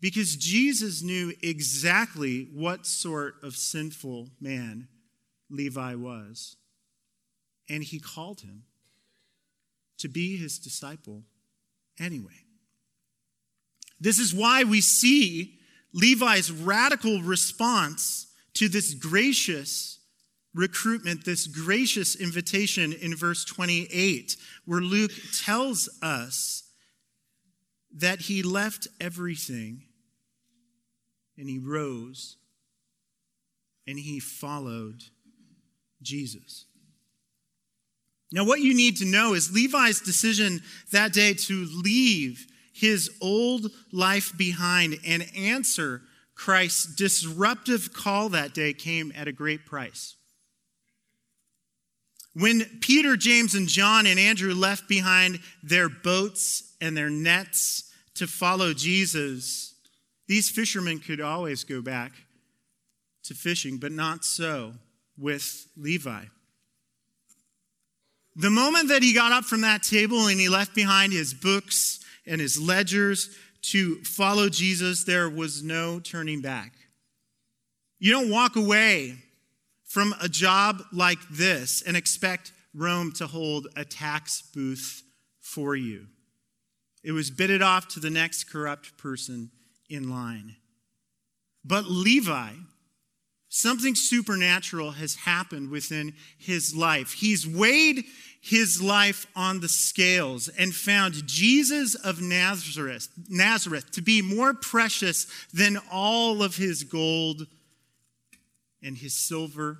Because 0.00 0.36
Jesus 0.36 1.02
knew 1.02 1.32
exactly 1.42 2.48
what 2.52 2.86
sort 2.86 3.34
of 3.42 3.56
sinful 3.56 4.28
man 4.40 4.88
Levi 5.48 5.94
was. 5.94 6.56
And 7.68 7.82
he 7.82 8.00
called 8.00 8.40
him 8.40 8.64
to 9.98 10.08
be 10.08 10.36
his 10.36 10.58
disciple 10.58 11.22
anyway. 11.98 12.44
This 14.00 14.18
is 14.18 14.34
why 14.34 14.64
we 14.64 14.80
see 14.80 15.58
Levi's 15.94 16.50
radical 16.50 17.22
response 17.22 18.26
to 18.54 18.68
this 18.68 18.94
gracious 18.94 20.00
recruitment, 20.54 21.24
this 21.24 21.46
gracious 21.46 22.14
invitation 22.14 22.92
in 22.92 23.16
verse 23.16 23.44
28, 23.44 24.36
where 24.64 24.80
Luke 24.80 25.12
tells 25.44 25.88
us 26.02 26.64
that 27.94 28.22
he 28.22 28.42
left 28.42 28.88
everything 29.00 29.84
and 31.36 31.48
he 31.48 31.58
rose 31.58 32.36
and 33.86 33.98
he 33.98 34.20
followed 34.20 35.02
Jesus. 36.02 36.66
Now, 38.32 38.44
what 38.44 38.60
you 38.60 38.74
need 38.74 38.96
to 38.98 39.04
know 39.04 39.34
is 39.34 39.52
Levi's 39.52 40.00
decision 40.00 40.60
that 40.90 41.12
day 41.12 41.34
to 41.34 41.66
leave 41.82 42.46
his 42.72 43.10
old 43.20 43.70
life 43.92 44.32
behind 44.36 44.98
and 45.06 45.26
answer 45.36 46.02
Christ's 46.34 46.94
disruptive 46.96 47.92
call 47.92 48.30
that 48.30 48.54
day 48.54 48.72
came 48.72 49.12
at 49.14 49.28
a 49.28 49.32
great 49.32 49.66
price. 49.66 50.16
When 52.34 52.64
Peter, 52.80 53.16
James, 53.16 53.54
and 53.54 53.68
John 53.68 54.06
and 54.06 54.18
Andrew 54.18 54.54
left 54.54 54.88
behind 54.88 55.40
their 55.62 55.88
boats 55.88 56.74
and 56.80 56.96
their 56.96 57.10
nets 57.10 57.90
to 58.14 58.26
follow 58.26 58.72
Jesus, 58.72 59.74
these 60.28 60.48
fishermen 60.48 60.98
could 60.98 61.20
always 61.20 61.64
go 61.64 61.82
back 61.82 62.12
to 63.24 63.34
fishing, 63.34 63.78
but 63.78 63.92
not 63.92 64.24
so 64.24 64.72
with 65.18 65.68
Levi. 65.76 66.24
The 68.34 68.50
moment 68.50 68.88
that 68.88 69.02
he 69.02 69.12
got 69.12 69.32
up 69.32 69.44
from 69.44 69.60
that 69.60 69.82
table 69.82 70.26
and 70.26 70.40
he 70.40 70.48
left 70.48 70.74
behind 70.74 71.12
his 71.12 71.34
books 71.34 72.00
and 72.26 72.40
his 72.40 72.60
ledgers 72.60 73.36
to 73.62 74.02
follow 74.04 74.48
Jesus, 74.48 75.04
there 75.04 75.28
was 75.28 75.62
no 75.62 76.00
turning 76.00 76.40
back. 76.40 76.72
You 77.98 78.10
don't 78.10 78.30
walk 78.30 78.56
away 78.56 79.18
from 79.92 80.14
a 80.22 80.28
job 80.28 80.82
like 80.90 81.18
this 81.30 81.82
and 81.82 81.98
expect 81.98 82.50
Rome 82.74 83.12
to 83.12 83.26
hold 83.26 83.68
a 83.76 83.84
tax 83.84 84.42
booth 84.54 85.02
for 85.42 85.76
you. 85.76 86.06
It 87.04 87.12
was 87.12 87.30
bidded 87.30 87.60
off 87.60 87.88
to 87.88 88.00
the 88.00 88.08
next 88.08 88.44
corrupt 88.44 88.96
person 88.96 89.50
in 89.90 90.08
line. 90.08 90.56
But 91.62 91.84
Levi, 91.84 92.52
something 93.50 93.94
supernatural 93.94 94.92
has 94.92 95.14
happened 95.14 95.68
within 95.68 96.14
his 96.38 96.74
life. 96.74 97.12
He's 97.12 97.46
weighed 97.46 98.04
his 98.40 98.80
life 98.80 99.26
on 99.36 99.60
the 99.60 99.68
scales 99.68 100.48
and 100.48 100.74
found 100.74 101.26
Jesus 101.26 101.96
of 101.96 102.22
Nazareth, 102.22 103.08
Nazareth 103.28 103.90
to 103.90 104.00
be 104.00 104.22
more 104.22 104.54
precious 104.54 105.26
than 105.52 105.76
all 105.92 106.42
of 106.42 106.56
his 106.56 106.82
gold 106.82 107.46
and 108.82 108.96
his 108.96 109.14
silver 109.14 109.78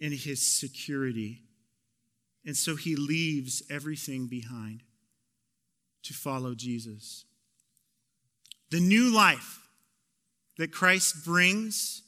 and 0.00 0.12
his 0.12 0.44
security. 0.46 1.42
And 2.44 2.56
so 2.56 2.76
he 2.76 2.96
leaves 2.96 3.62
everything 3.70 4.26
behind 4.26 4.82
to 6.02 6.12
follow 6.12 6.54
Jesus. 6.54 7.24
The 8.70 8.80
new 8.80 9.14
life 9.14 9.60
that 10.58 10.72
Christ 10.72 11.24
brings 11.24 12.02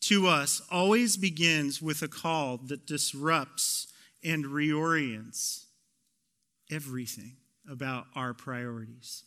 to 0.00 0.26
us 0.26 0.62
always 0.70 1.16
begins 1.16 1.82
with 1.82 2.02
a 2.02 2.08
call 2.08 2.58
that 2.66 2.86
disrupts 2.86 3.88
and 4.22 4.44
reorients 4.44 5.64
everything 6.70 7.36
about 7.70 8.06
our 8.14 8.34
priorities, 8.34 9.24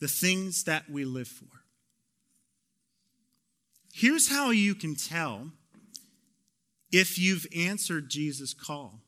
the 0.00 0.08
things 0.08 0.64
that 0.64 0.90
we 0.90 1.04
live 1.04 1.28
for. 1.28 1.46
Here's 3.92 4.30
how 4.30 4.50
you 4.50 4.74
can 4.74 4.94
tell 4.94 5.50
if 6.90 7.18
you've 7.18 7.46
answered 7.54 8.08
Jesus' 8.08 8.54
call 8.54 9.00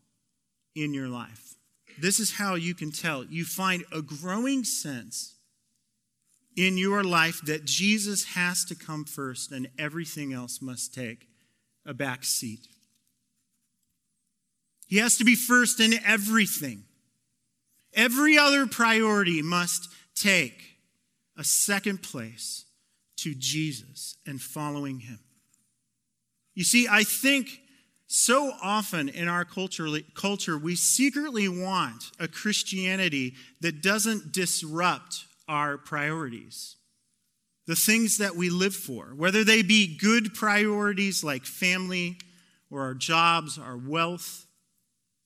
in 0.74 0.94
your 0.94 1.08
life. 1.08 1.54
This 1.98 2.20
is 2.20 2.32
how 2.32 2.54
you 2.54 2.74
can 2.74 2.90
tell. 2.92 3.24
You 3.24 3.44
find 3.44 3.84
a 3.92 4.02
growing 4.02 4.64
sense 4.64 5.34
in 6.56 6.76
your 6.76 7.04
life 7.04 7.40
that 7.46 7.64
Jesus 7.64 8.24
has 8.34 8.64
to 8.66 8.74
come 8.74 9.04
first 9.04 9.52
and 9.52 9.68
everything 9.78 10.32
else 10.32 10.60
must 10.60 10.94
take 10.94 11.28
a 11.86 11.94
back 11.94 12.24
seat. 12.24 12.66
He 14.86 14.98
has 14.98 15.16
to 15.18 15.24
be 15.24 15.36
first 15.36 15.78
in 15.78 15.94
everything. 16.04 16.84
Every 17.94 18.36
other 18.36 18.66
priority 18.66 19.42
must 19.42 19.88
take 20.14 20.76
a 21.36 21.44
second 21.44 22.02
place 22.02 22.64
to 23.22 23.34
Jesus 23.34 24.16
and 24.26 24.40
following 24.40 25.00
him. 25.00 25.20
You 26.54 26.64
see, 26.64 26.86
I 26.90 27.04
think 27.04 27.60
so 28.06 28.52
often 28.62 29.08
in 29.08 29.28
our 29.28 29.44
culture, 29.44 29.86
culture, 30.14 30.58
we 30.58 30.74
secretly 30.74 31.48
want 31.48 32.10
a 32.18 32.26
Christianity 32.26 33.34
that 33.60 33.82
doesn't 33.82 34.32
disrupt 34.32 35.24
our 35.48 35.78
priorities. 35.78 36.76
The 37.66 37.76
things 37.76 38.18
that 38.18 38.34
we 38.34 38.50
live 38.50 38.74
for, 38.74 39.12
whether 39.14 39.44
they 39.44 39.62
be 39.62 39.96
good 39.96 40.34
priorities 40.34 41.22
like 41.22 41.44
family 41.44 42.18
or 42.68 42.82
our 42.82 42.94
jobs, 42.94 43.58
our 43.58 43.76
wealth, 43.76 44.46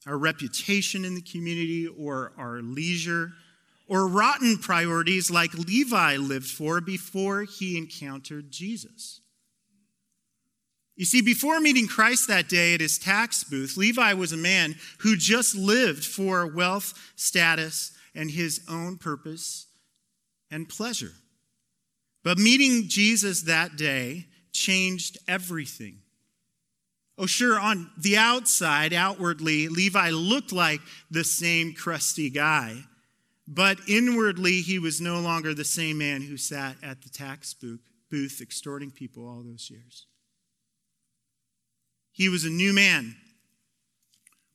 our 0.06 0.18
reputation 0.18 1.06
in 1.06 1.14
the 1.14 1.22
community, 1.22 1.86
or 1.86 2.32
our 2.36 2.60
leisure, 2.60 3.32
or 3.86 4.08
rotten 4.08 4.58
priorities 4.58 5.30
like 5.30 5.54
Levi 5.54 6.16
lived 6.16 6.48
for 6.48 6.80
before 6.80 7.42
he 7.42 7.76
encountered 7.76 8.50
Jesus. 8.50 9.20
You 10.96 11.04
see, 11.04 11.22
before 11.22 11.60
meeting 11.60 11.88
Christ 11.88 12.28
that 12.28 12.48
day 12.48 12.74
at 12.74 12.80
his 12.80 12.98
tax 12.98 13.42
booth, 13.42 13.76
Levi 13.76 14.12
was 14.14 14.32
a 14.32 14.36
man 14.36 14.76
who 14.98 15.16
just 15.16 15.56
lived 15.56 16.04
for 16.04 16.46
wealth, 16.46 17.12
status, 17.16 17.92
and 18.14 18.30
his 18.30 18.60
own 18.68 18.96
purpose 18.96 19.66
and 20.50 20.68
pleasure. 20.68 21.12
But 22.22 22.38
meeting 22.38 22.88
Jesus 22.88 23.42
that 23.42 23.76
day 23.76 24.26
changed 24.52 25.18
everything. 25.26 25.98
Oh, 27.18 27.26
sure, 27.26 27.58
on 27.58 27.90
the 27.98 28.16
outside, 28.16 28.92
outwardly, 28.92 29.68
Levi 29.68 30.10
looked 30.10 30.52
like 30.52 30.80
the 31.10 31.24
same 31.24 31.74
crusty 31.74 32.30
guy. 32.30 32.84
But 33.46 33.78
inwardly, 33.86 34.62
he 34.62 34.78
was 34.78 35.00
no 35.00 35.20
longer 35.20 35.52
the 35.52 35.64
same 35.64 35.98
man 35.98 36.22
who 36.22 36.36
sat 36.36 36.76
at 36.82 37.02
the 37.02 37.10
tax 37.10 37.54
booth 37.54 38.40
extorting 38.40 38.90
people 38.90 39.26
all 39.28 39.42
those 39.42 39.70
years. 39.70 40.06
he 42.12 42.28
was 42.28 42.44
a 42.44 42.50
new 42.50 42.72
man 42.72 43.16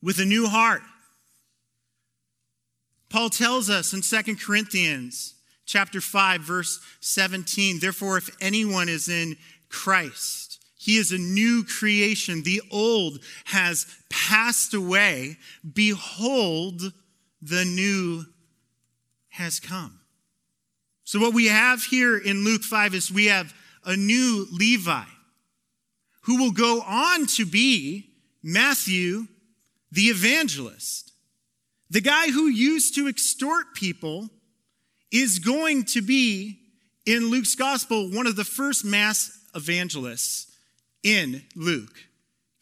with 0.02 0.18
a 0.18 0.24
new 0.24 0.48
heart. 0.48 0.82
Paul 3.10 3.28
tells 3.28 3.68
us 3.68 3.92
in 3.92 4.00
2 4.00 4.36
Corinthians 4.36 5.34
chapter 5.66 6.00
5 6.00 6.40
verse 6.40 6.80
17, 7.00 7.78
therefore 7.80 8.16
if 8.16 8.34
anyone 8.40 8.88
is 8.88 9.08
in 9.08 9.36
Christ, 9.68 10.58
he 10.78 10.96
is 10.96 11.12
a 11.12 11.18
new 11.18 11.62
creation. 11.64 12.42
The 12.42 12.62
old 12.72 13.18
has 13.44 13.86
passed 14.08 14.72
away. 14.72 15.36
Behold, 15.74 16.92
the 17.42 17.66
new 17.66 18.24
has 19.30 19.60
come. 19.60 20.00
So, 21.04 21.18
what 21.18 21.34
we 21.34 21.46
have 21.46 21.82
here 21.82 22.16
in 22.16 22.44
Luke 22.44 22.62
5 22.62 22.94
is 22.94 23.10
we 23.10 23.26
have 23.26 23.52
a 23.84 23.96
new 23.96 24.46
Levi 24.52 25.04
who 26.22 26.38
will 26.38 26.52
go 26.52 26.82
on 26.82 27.26
to 27.26 27.46
be 27.46 28.10
Matthew 28.42 29.26
the 29.90 30.02
evangelist. 30.02 31.12
The 31.90 32.00
guy 32.00 32.30
who 32.30 32.46
used 32.46 32.94
to 32.94 33.08
extort 33.08 33.74
people 33.74 34.30
is 35.10 35.40
going 35.40 35.84
to 35.86 36.02
be, 36.02 36.58
in 37.06 37.30
Luke's 37.30 37.56
gospel, 37.56 38.10
one 38.10 38.28
of 38.28 38.36
the 38.36 38.44
first 38.44 38.84
mass 38.84 39.36
evangelists 39.54 40.54
in 41.02 41.42
Luke. 41.56 41.96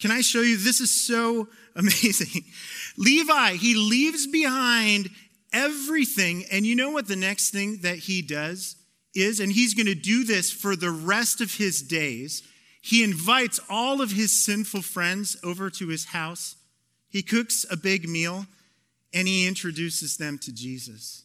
Can 0.01 0.11
I 0.11 0.21
show 0.21 0.41
you? 0.41 0.57
This 0.57 0.81
is 0.81 0.91
so 0.91 1.49
amazing. 1.77 2.45
Levi, 2.97 3.55
he 3.55 3.75
leaves 3.75 4.27
behind 4.27 5.11
everything. 5.53 6.45
And 6.51 6.67
you 6.67 6.77
know 6.77 6.91
what 6.91 7.09
the 7.09 7.17
next 7.17 7.51
thing 7.51 7.79
that 7.83 7.99
he 7.99 8.23
does 8.23 8.77
is? 9.15 9.41
And 9.41 9.53
he's 9.53 9.75
going 9.75 9.87
to 9.87 9.95
do 9.95 10.25
this 10.25 10.51
for 10.51 10.77
the 10.77 10.91
rest 10.91 11.41
of 11.41 11.55
his 11.55 11.83
days. 11.83 12.43
He 12.81 13.03
invites 13.03 13.61
all 13.69 14.01
of 14.01 14.13
his 14.13 14.45
sinful 14.45 14.83
friends 14.83 15.37
over 15.43 15.71
to 15.71 15.89
his 15.89 16.07
house. 16.07 16.57
He 17.11 17.23
cooks 17.23 17.67
a 17.71 17.77
big 17.77 18.09
meal 18.09 18.47
and 19.13 19.27
he 19.27 19.47
introduces 19.47 20.17
them 20.17 20.39
to 20.39 20.53
Jesus. 20.53 21.25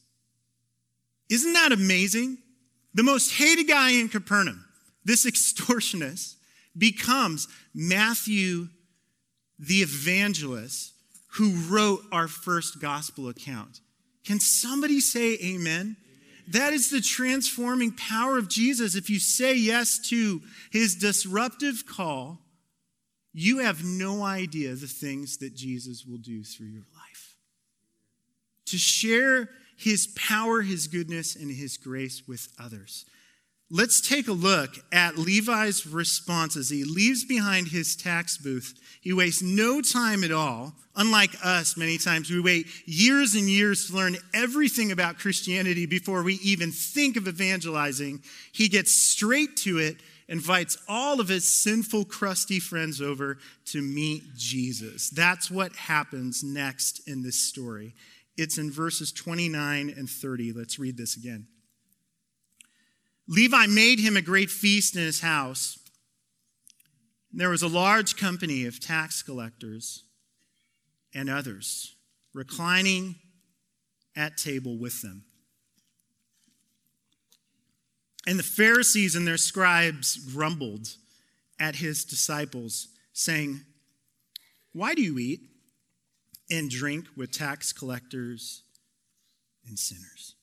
Isn't 1.29 1.53
that 1.53 1.71
amazing? 1.71 2.37
The 2.93 3.03
most 3.03 3.33
hated 3.33 3.67
guy 3.67 3.91
in 3.91 4.09
Capernaum, 4.09 4.65
this 5.03 5.25
extortionist, 5.29 6.35
becomes 6.77 7.47
Matthew 7.73 8.69
the 9.59 9.77
evangelist 9.77 10.93
who 11.33 11.51
wrote 11.67 12.01
our 12.11 12.27
first 12.27 12.79
gospel 12.79 13.29
account. 13.29 13.79
Can 14.25 14.39
somebody 14.39 14.99
say 14.99 15.37
amen? 15.43 15.97
That 16.47 16.73
is 16.73 16.89
the 16.89 17.01
transforming 17.01 17.91
power 17.91 18.37
of 18.37 18.49
Jesus. 18.49 18.95
If 18.95 19.09
you 19.09 19.19
say 19.19 19.55
yes 19.55 19.99
to 20.09 20.41
his 20.71 20.95
disruptive 20.95 21.85
call, 21.85 22.39
you 23.33 23.59
have 23.59 23.83
no 23.83 24.23
idea 24.23 24.75
the 24.75 24.87
things 24.87 25.37
that 25.37 25.55
Jesus 25.55 26.05
will 26.05 26.17
do 26.17 26.43
through 26.43 26.67
your 26.67 26.85
life. 26.93 27.35
To 28.67 28.77
share 28.77 29.49
his 29.77 30.07
power, 30.15 30.61
his 30.61 30.87
goodness, 30.87 31.35
and 31.35 31.51
his 31.51 31.77
grace 31.77 32.23
with 32.27 32.47
others. 32.59 33.05
Let's 33.75 34.07
take 34.07 34.27
a 34.27 34.33
look 34.33 34.75
at 34.91 35.17
Levi's 35.17 35.87
response 35.87 36.55
as 36.55 36.69
he 36.69 36.83
leaves 36.83 37.25
behind 37.25 37.69
his 37.69 37.95
tax 37.95 38.37
booth. 38.37 38.79
He 39.01 39.13
wastes 39.13 39.41
no 39.41 39.81
time 39.81 40.23
at 40.23 40.31
all. 40.31 40.75
Unlike 40.95 41.43
us, 41.43 41.75
many 41.75 41.97
times 41.97 42.29
we 42.29 42.39
wait 42.39 42.67
years 42.85 43.33
and 43.33 43.49
years 43.49 43.87
to 43.87 43.95
learn 43.95 44.17
everything 44.31 44.91
about 44.91 45.17
Christianity 45.17 45.87
before 45.87 46.21
we 46.21 46.35
even 46.43 46.71
think 46.71 47.17
of 47.17 47.27
evangelizing. 47.27 48.21
He 48.51 48.67
gets 48.67 48.93
straight 48.93 49.57
to 49.63 49.79
it, 49.79 49.97
invites 50.27 50.77
all 50.87 51.19
of 51.19 51.29
his 51.29 51.49
sinful, 51.49 52.05
crusty 52.05 52.59
friends 52.59 53.01
over 53.01 53.39
to 53.71 53.81
meet 53.81 54.35
Jesus. 54.35 55.09
That's 55.09 55.49
what 55.49 55.75
happens 55.75 56.43
next 56.43 57.01
in 57.07 57.23
this 57.23 57.43
story. 57.49 57.95
It's 58.37 58.59
in 58.59 58.69
verses 58.69 59.11
29 59.11 59.91
and 59.97 60.07
30. 60.07 60.53
Let's 60.53 60.77
read 60.77 60.95
this 60.95 61.17
again. 61.17 61.47
Levi 63.27 63.67
made 63.67 63.99
him 63.99 64.17
a 64.17 64.21
great 64.21 64.49
feast 64.49 64.95
in 64.95 65.01
his 65.01 65.21
house. 65.21 65.79
There 67.31 67.49
was 67.49 67.61
a 67.61 67.67
large 67.67 68.17
company 68.17 68.65
of 68.65 68.79
tax 68.79 69.23
collectors 69.23 70.03
and 71.13 71.29
others 71.29 71.95
reclining 72.33 73.15
at 74.15 74.37
table 74.37 74.77
with 74.77 75.01
them. 75.01 75.23
And 78.25 78.39
the 78.39 78.43
Pharisees 78.43 79.15
and 79.15 79.27
their 79.27 79.37
scribes 79.37 80.17
grumbled 80.17 80.87
at 81.59 81.77
his 81.77 82.05
disciples, 82.05 82.87
saying, 83.11 83.61
Why 84.71 84.93
do 84.93 85.01
you 85.01 85.19
eat 85.19 85.41
and 86.49 86.69
drink 86.69 87.05
with 87.17 87.31
tax 87.31 87.73
collectors 87.73 88.63
and 89.67 89.77
sinners? 89.77 90.35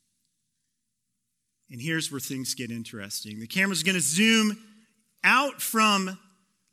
And 1.70 1.80
here's 1.80 2.10
where 2.10 2.20
things 2.20 2.54
get 2.54 2.70
interesting. 2.70 3.38
The 3.38 3.46
camera's 3.46 3.82
going 3.82 3.94
to 3.94 4.00
zoom 4.00 4.58
out 5.22 5.62
from 5.62 6.18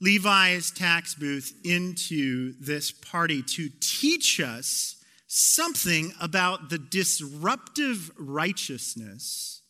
Levi's 0.02 0.72
tax 0.72 1.16
booth 1.16 1.54
into 1.64 2.54
this 2.60 2.92
party 2.92 3.42
to 3.42 3.70
teach 3.80 4.40
us 4.40 4.96
something 5.28 6.14
about 6.22 6.70
the 6.70 6.78
disruptive 6.78 8.12
righteousness 8.18 9.62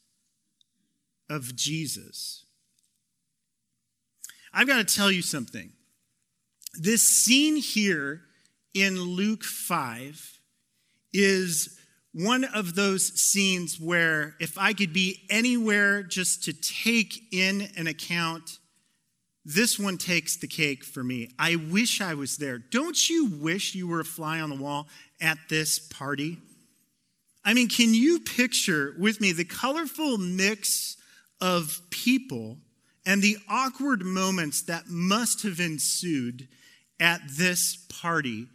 of 1.29 1.55
Jesus. 1.55 2.45
I've 4.53 4.67
got 4.67 4.87
to 4.87 4.95
tell 4.95 5.11
you 5.11 5.21
something. 5.21 5.71
This 6.79 7.01
scene 7.01 7.57
here 7.57 8.21
in 8.73 8.99
Luke 8.99 9.43
5 9.43 10.39
is 11.13 11.76
one 12.17 12.45
of 12.45 12.73
those 12.73 13.13
scenes 13.13 13.79
where 13.79 14.35
if 14.39 14.57
I 14.57 14.73
could 14.73 14.91
be 14.91 15.21
anywhere 15.29 16.01
just 16.01 16.45
to 16.45 16.53
take 16.53 17.31
in 17.31 17.69
an 17.77 17.85
account, 17.85 18.57
this 19.45 19.77
one 19.77 19.99
takes 19.99 20.35
the 20.35 20.47
cake 20.47 20.83
for 20.83 21.03
me. 21.03 21.29
I 21.37 21.57
wish 21.57 22.01
I 22.01 22.15
was 22.15 22.37
there. 22.37 22.57
Don't 22.57 23.07
you 23.07 23.27
wish 23.27 23.75
you 23.75 23.87
were 23.87 23.99
a 23.99 24.05
fly 24.05 24.39
on 24.39 24.49
the 24.49 24.55
wall 24.55 24.87
at 25.21 25.37
this 25.47 25.77
party? 25.77 26.39
I 27.45 27.53
mean, 27.53 27.69
can 27.69 27.93
you 27.93 28.19
picture 28.19 28.95
with 28.97 29.21
me 29.21 29.31
the 29.31 29.45
colorful 29.45 30.17
mix 30.17 30.97
of 31.39 31.79
people 31.91 32.57
and 33.05 33.21
the 33.21 33.37
awkward 33.47 34.01
moments 34.01 34.63
that 34.63 34.87
must 34.87 35.43
have 35.43 35.59
ensued 35.59 36.47
at 36.99 37.21
this 37.29 37.77
party 38.01 38.47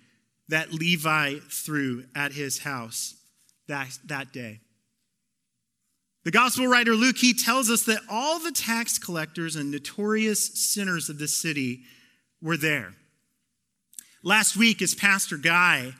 that 0.48 0.72
Levi 0.72 1.36
threw 1.48 2.06
at 2.16 2.32
his 2.32 2.58
house? 2.58 3.14
That, 3.68 3.98
that 4.06 4.32
day. 4.32 4.60
The 6.24 6.30
gospel 6.30 6.68
writer 6.68 6.94
Luke, 6.94 7.18
he 7.18 7.34
tells 7.34 7.68
us 7.68 7.82
that 7.84 8.00
all 8.08 8.38
the 8.38 8.52
tax 8.52 8.98
collectors 8.98 9.56
and 9.56 9.70
notorious 9.70 10.46
sinners 10.54 11.08
of 11.08 11.18
the 11.18 11.26
city 11.26 11.82
were 12.40 12.56
there. 12.56 12.94
Last 14.22 14.56
week, 14.56 14.82
as 14.82 14.94
Pastor 14.94 15.36
Guy 15.36 15.94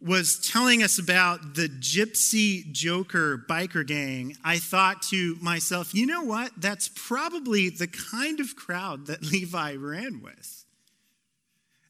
was 0.00 0.38
telling 0.38 0.82
us 0.82 0.98
about 0.98 1.54
the 1.54 1.68
gypsy 1.68 2.70
joker 2.70 3.44
biker 3.48 3.84
gang, 3.84 4.36
I 4.44 4.58
thought 4.58 5.02
to 5.10 5.36
myself, 5.40 5.92
you 5.92 6.06
know 6.06 6.22
what? 6.22 6.52
That's 6.56 6.88
probably 6.94 7.70
the 7.70 7.88
kind 7.88 8.38
of 8.38 8.54
crowd 8.54 9.06
that 9.06 9.22
Levi 9.32 9.74
ran 9.74 10.20
with. 10.22 10.64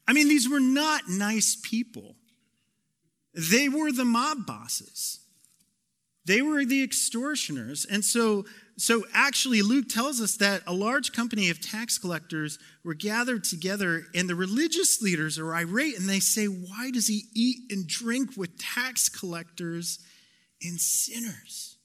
I 0.07 0.13
mean, 0.13 0.27
these 0.27 0.49
were 0.49 0.59
not 0.59 1.03
nice 1.07 1.57
people. 1.61 2.15
They 3.35 3.69
were 3.69 3.91
the 3.91 4.05
mob 4.05 4.45
bosses. 4.45 5.19
They 6.25 6.41
were 6.41 6.65
the 6.65 6.83
extortioners. 6.83 7.85
And 7.85 8.03
so, 8.03 8.45
so 8.77 9.03
actually, 9.13 9.61
Luke 9.61 9.87
tells 9.89 10.19
us 10.19 10.37
that 10.37 10.63
a 10.65 10.73
large 10.73 11.13
company 11.13 11.49
of 11.49 11.61
tax 11.61 11.97
collectors 11.97 12.57
were 12.83 12.95
gathered 12.95 13.43
together, 13.43 14.05
and 14.15 14.27
the 14.27 14.35
religious 14.35 15.01
leaders 15.01 15.37
are 15.37 15.53
irate 15.53 15.99
and 15.99 16.09
they 16.09 16.19
say, 16.19 16.45
Why 16.45 16.89
does 16.91 17.07
he 17.07 17.23
eat 17.33 17.71
and 17.71 17.85
drink 17.85 18.31
with 18.35 18.57
tax 18.57 19.07
collectors 19.07 19.99
and 20.63 20.79
sinners? 20.79 21.77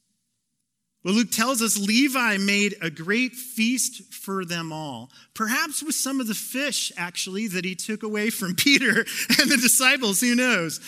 Well, 1.02 1.14
Luke 1.14 1.30
tells 1.30 1.62
us 1.62 1.78
Levi 1.78 2.36
made 2.36 2.74
a 2.82 2.90
great 2.90 3.34
feast 3.34 4.12
for 4.12 4.44
them 4.44 4.70
all, 4.70 5.10
perhaps 5.32 5.82
with 5.82 5.94
some 5.94 6.20
of 6.20 6.26
the 6.26 6.34
fish, 6.34 6.92
actually, 6.96 7.48
that 7.48 7.64
he 7.64 7.74
took 7.74 8.02
away 8.02 8.30
from 8.30 8.54
Peter 8.56 9.06
and 9.38 9.50
the 9.50 9.58
disciples. 9.60 10.20
Who 10.20 10.34
knows? 10.34 10.80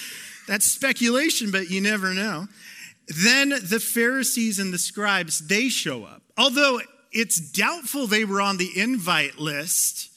That's 0.47 0.67
speculation, 0.67 1.51
but 1.51 1.71
you 1.71 1.81
never 1.81 2.15
know. 2.15 2.47
Then 3.09 3.51
the 3.51 3.81
Pharisees 3.81 4.59
and 4.59 4.73
the 4.73 4.79
scribes, 4.79 5.47
they 5.47 5.69
show 5.69 6.05
up. 6.05 6.23
Although 6.37 6.81
it's 7.11 7.41
doubtful 7.41 8.07
they 8.07 8.25
were 8.25 8.41
on 8.41 8.57
the 8.57 8.71
invite 8.77 9.39
list, 9.39 10.11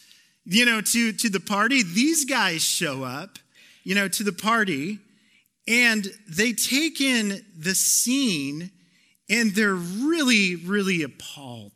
you 0.45 0.65
know, 0.65 0.81
to, 0.81 1.11
to 1.11 1.29
the 1.29 1.39
party, 1.39 1.83
these 1.83 2.25
guys 2.25 2.63
show 2.63 3.03
up, 3.03 3.39
you 3.83 3.95
know, 3.95 4.07
to 4.07 4.23
the 4.23 4.33
party, 4.33 4.99
and 5.67 6.07
they 6.29 6.53
take 6.53 7.01
in 7.01 7.43
the 7.57 7.75
scene 7.75 8.71
and 9.29 9.55
they're 9.55 9.73
really, 9.73 10.55
really 10.55 11.01
appalled. 11.01 11.71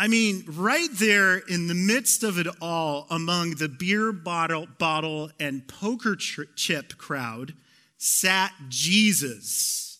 I 0.00 0.08
mean, 0.08 0.44
right 0.48 0.88
there 0.94 1.36
in 1.36 1.66
the 1.66 1.74
midst 1.74 2.22
of 2.22 2.38
it 2.38 2.46
all, 2.62 3.06
among 3.10 3.56
the 3.56 3.68
beer 3.68 4.12
bottle, 4.12 4.66
bottle 4.78 5.30
and 5.38 5.68
poker 5.68 6.16
chip 6.16 6.96
crowd, 6.96 7.52
sat 7.98 8.50
Jesus 8.70 9.98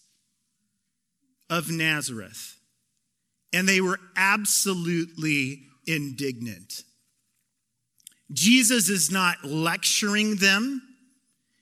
of 1.51 1.71
Nazareth. 1.71 2.57
And 3.53 3.69
they 3.69 3.83
were 3.83 3.99
absolutely 4.17 5.65
indignant. 5.87 6.83
Jesus 8.33 8.89
is 8.89 9.11
not 9.11 9.45
lecturing 9.45 10.37
them, 10.37 10.81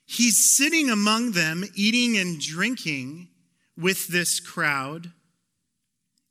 he's 0.06 0.56
sitting 0.56 0.90
among 0.90 1.32
them, 1.32 1.64
eating 1.74 2.16
and 2.16 2.40
drinking 2.40 3.30
with 3.76 4.06
this 4.06 4.38
crowd. 4.38 5.10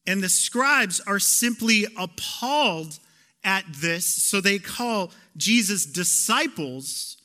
And 0.08 0.24
the 0.24 0.30
scribes 0.30 1.02
are 1.02 1.20
simply 1.20 1.86
appalled 1.98 2.98
at 3.44 3.66
this, 3.68 4.24
so 4.24 4.40
they 4.42 4.58
call 4.58 5.12
Jesus' 5.36 5.86
disciples 5.86 7.18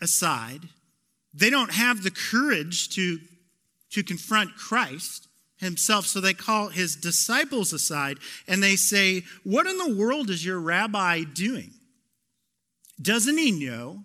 aside. 0.00 0.62
They 1.34 1.50
don't 1.50 1.72
have 1.72 2.02
the 2.02 2.10
courage 2.10 2.88
to, 2.90 3.18
to 3.90 4.02
confront 4.02 4.56
Christ 4.56 5.28
himself, 5.58 6.06
so 6.06 6.20
they 6.20 6.34
call 6.34 6.68
his 6.68 6.96
disciples 6.96 7.72
aside 7.72 8.18
and 8.48 8.62
they 8.62 8.76
say, 8.76 9.22
What 9.44 9.66
in 9.66 9.78
the 9.78 9.94
world 9.94 10.28
is 10.30 10.44
your 10.44 10.58
rabbi 10.58 11.22
doing? 11.22 11.70
Doesn't 13.00 13.38
he 13.38 13.52
know 13.52 14.04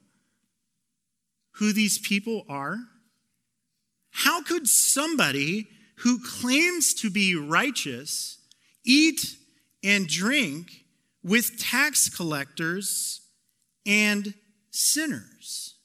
who 1.54 1.74
these 1.74 1.98
people 1.98 2.46
are? 2.48 2.78
How 4.12 4.42
could 4.42 4.68
somebody 4.68 5.68
who 5.98 6.20
claims 6.20 6.94
to 6.96 7.10
be 7.10 7.36
righteous 7.36 8.40
eat 8.86 9.36
and 9.84 10.08
drink 10.08 10.86
with 11.24 11.60
tax 11.60 12.10
collectors 12.10 13.22
and 13.86 14.34
sinners. 14.72 15.76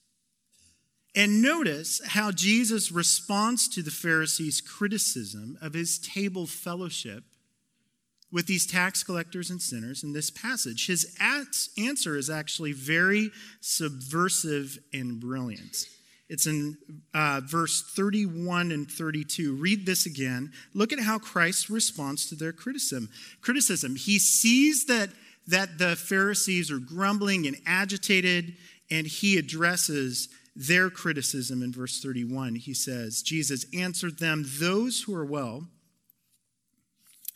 And 1.14 1.42
notice 1.42 2.01
how 2.07 2.31
Jesus 2.31 2.90
responds 2.90 3.68
to 3.70 3.83
the 3.83 3.90
Pharisees' 3.90 4.61
criticism 4.61 5.59
of 5.61 5.75
his 5.75 5.98
table 5.98 6.46
fellowship 6.46 7.25
with 8.31 8.46
these 8.46 8.66
tax 8.66 9.03
collectors 9.05 9.51
and 9.51 9.61
sinners 9.61 10.03
in 10.03 10.14
this 10.14 10.31
passage. 10.31 10.87
His 10.87 11.14
answer 11.77 12.16
is 12.16 12.31
actually 12.31 12.72
very 12.72 13.31
subversive 13.61 14.79
and 14.94 15.20
brilliant. 15.20 15.87
It's 16.33 16.47
in 16.47 16.79
uh, 17.12 17.42
verse 17.45 17.83
31 17.95 18.73
and 18.73 18.90
32. 18.90 19.55
Read 19.55 19.85
this 19.85 20.07
again. 20.07 20.51
Look 20.73 20.90
at 20.90 20.99
how 20.99 21.18
Christ 21.18 21.68
responds 21.68 22.27
to 22.31 22.35
their 22.35 22.55
criticism. 22.55 23.11
Criticism. 23.42 23.97
He 23.97 24.18
sees 24.18 24.87
that, 24.87 25.11
that 25.49 25.77
the 25.77 25.95
Pharisees 25.95 26.71
are 26.71 26.79
grumbling 26.79 27.47
and 27.47 27.59
agitated, 27.66 28.55
and 28.90 29.07
he 29.07 29.37
addresses 29.37 30.31
their 30.57 30.88
criticism 30.88 31.62
in 31.62 31.71
verse 31.71 32.01
31. 32.01 32.55
He 32.55 32.73
says, 32.73 33.21
Jesus 33.21 33.66
answered 33.75 34.18
them, 34.18 34.47
Those 34.59 35.03
who 35.03 35.14
are 35.14 35.27
well 35.27 35.68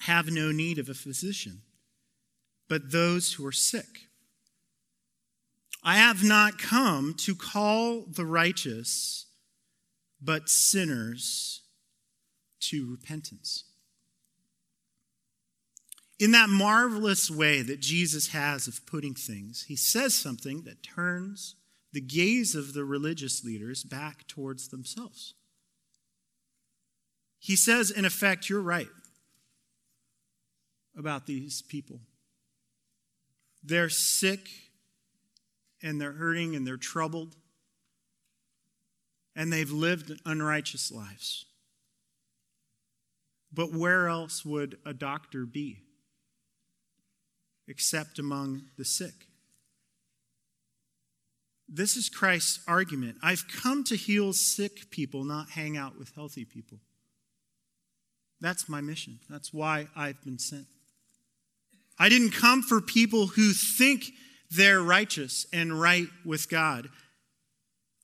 have 0.01 0.31
no 0.31 0.53
need 0.53 0.79
of 0.79 0.89
a 0.89 0.95
physician, 0.95 1.61
but 2.67 2.93
those 2.93 3.35
who 3.35 3.47
are 3.47 3.53
sick. 3.53 4.06
I 5.87 5.99
have 5.99 6.25
not 6.25 6.59
come 6.59 7.15
to 7.19 7.37
call 7.37 8.07
the 8.11 8.27
righteous, 8.27 9.27
but 10.21 10.49
sinners 10.49 11.63
to 12.63 12.91
repentance. 12.91 13.63
In 16.19 16.33
that 16.33 16.49
marvelous 16.49 17.31
way 17.31 17.63
that 17.63 17.79
Jesus 17.79 18.29
has 18.29 18.67
of 18.67 18.85
putting 18.85 19.15
things, 19.15 19.67
he 19.69 19.77
says 19.77 20.13
something 20.13 20.63
that 20.63 20.83
turns 20.83 21.55
the 21.93 22.01
gaze 22.01 22.57
of 22.57 22.75
the 22.75 22.85
religious 22.85 23.45
leaders 23.45 23.85
back 23.85 24.27
towards 24.27 24.69
themselves. 24.69 25.35
He 27.39 27.55
says, 27.55 27.93
in 27.93 28.05
effect, 28.05 28.51
you're 28.51 28.61
right 28.61 28.89
about 30.99 31.27
these 31.27 31.63
people. 31.63 32.01
They're 33.63 33.89
sick 33.89 34.49
and 35.83 36.01
they're 36.01 36.13
hurting 36.13 36.57
and 36.57 36.67
they're 36.67 36.77
troubled 36.77 37.37
and 39.35 39.53
they've 39.53 39.71
lived 39.71 40.21
unrighteous 40.25 40.91
lives. 40.91 41.45
But 43.53 43.73
where 43.73 44.09
else 44.09 44.45
would 44.45 44.79
a 44.85 44.95
doctor 44.95 45.45
be 45.47 45.83
except 47.69 48.19
among 48.19 48.63
the 48.77 48.85
sick? 48.85 49.29
This 51.69 51.97
is 51.97 52.09
Christ's 52.09 52.61
argument. 52.69 53.17
I've 53.23 53.45
come 53.49 53.83
to 53.85 53.97
heal 53.97 54.33
sick 54.33 54.91
people, 54.91 55.25
not 55.25 55.51
hang 55.51 55.77
out 55.77 55.99
with 55.99 56.15
healthy 56.15 56.45
people. 56.45 56.79
That's 58.41 58.69
my 58.69 58.81
mission. 58.81 59.19
That's 59.29 59.53
why 59.53 59.89
I've 59.97 60.23
been 60.23 60.39
sent. 60.39 60.67
I 61.99 62.09
didn't 62.09 62.33
come 62.33 62.63
for 62.63 62.81
people 62.81 63.27
who 63.29 63.53
think 63.53 64.05
they're 64.51 64.83
righteous 64.83 65.47
and 65.53 65.81
right 65.81 66.09
with 66.25 66.49
God. 66.49 66.89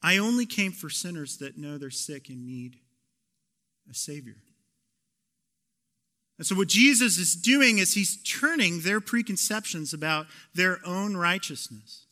I 0.02 0.18
only 0.18 0.46
came 0.46 0.72
for 0.72 0.90
sinners 0.90 1.38
that 1.38 1.57
know 1.57 1.78
they're 1.78 1.90
sick 1.90 2.28
and 2.28 2.44
need 2.44 2.76
a 3.88 3.94
Savior. 3.94 4.37
And 6.38 6.46
so, 6.46 6.57
what 6.57 6.68
Jesus 6.68 7.18
is 7.18 7.37
doing 7.37 7.78
is 7.78 7.94
he's 7.94 8.20
turning 8.24 8.81
their 8.81 9.00
preconceptions 9.00 9.94
about 9.94 10.26
their 10.55 10.81
own 10.85 11.16
righteousness 11.16 12.07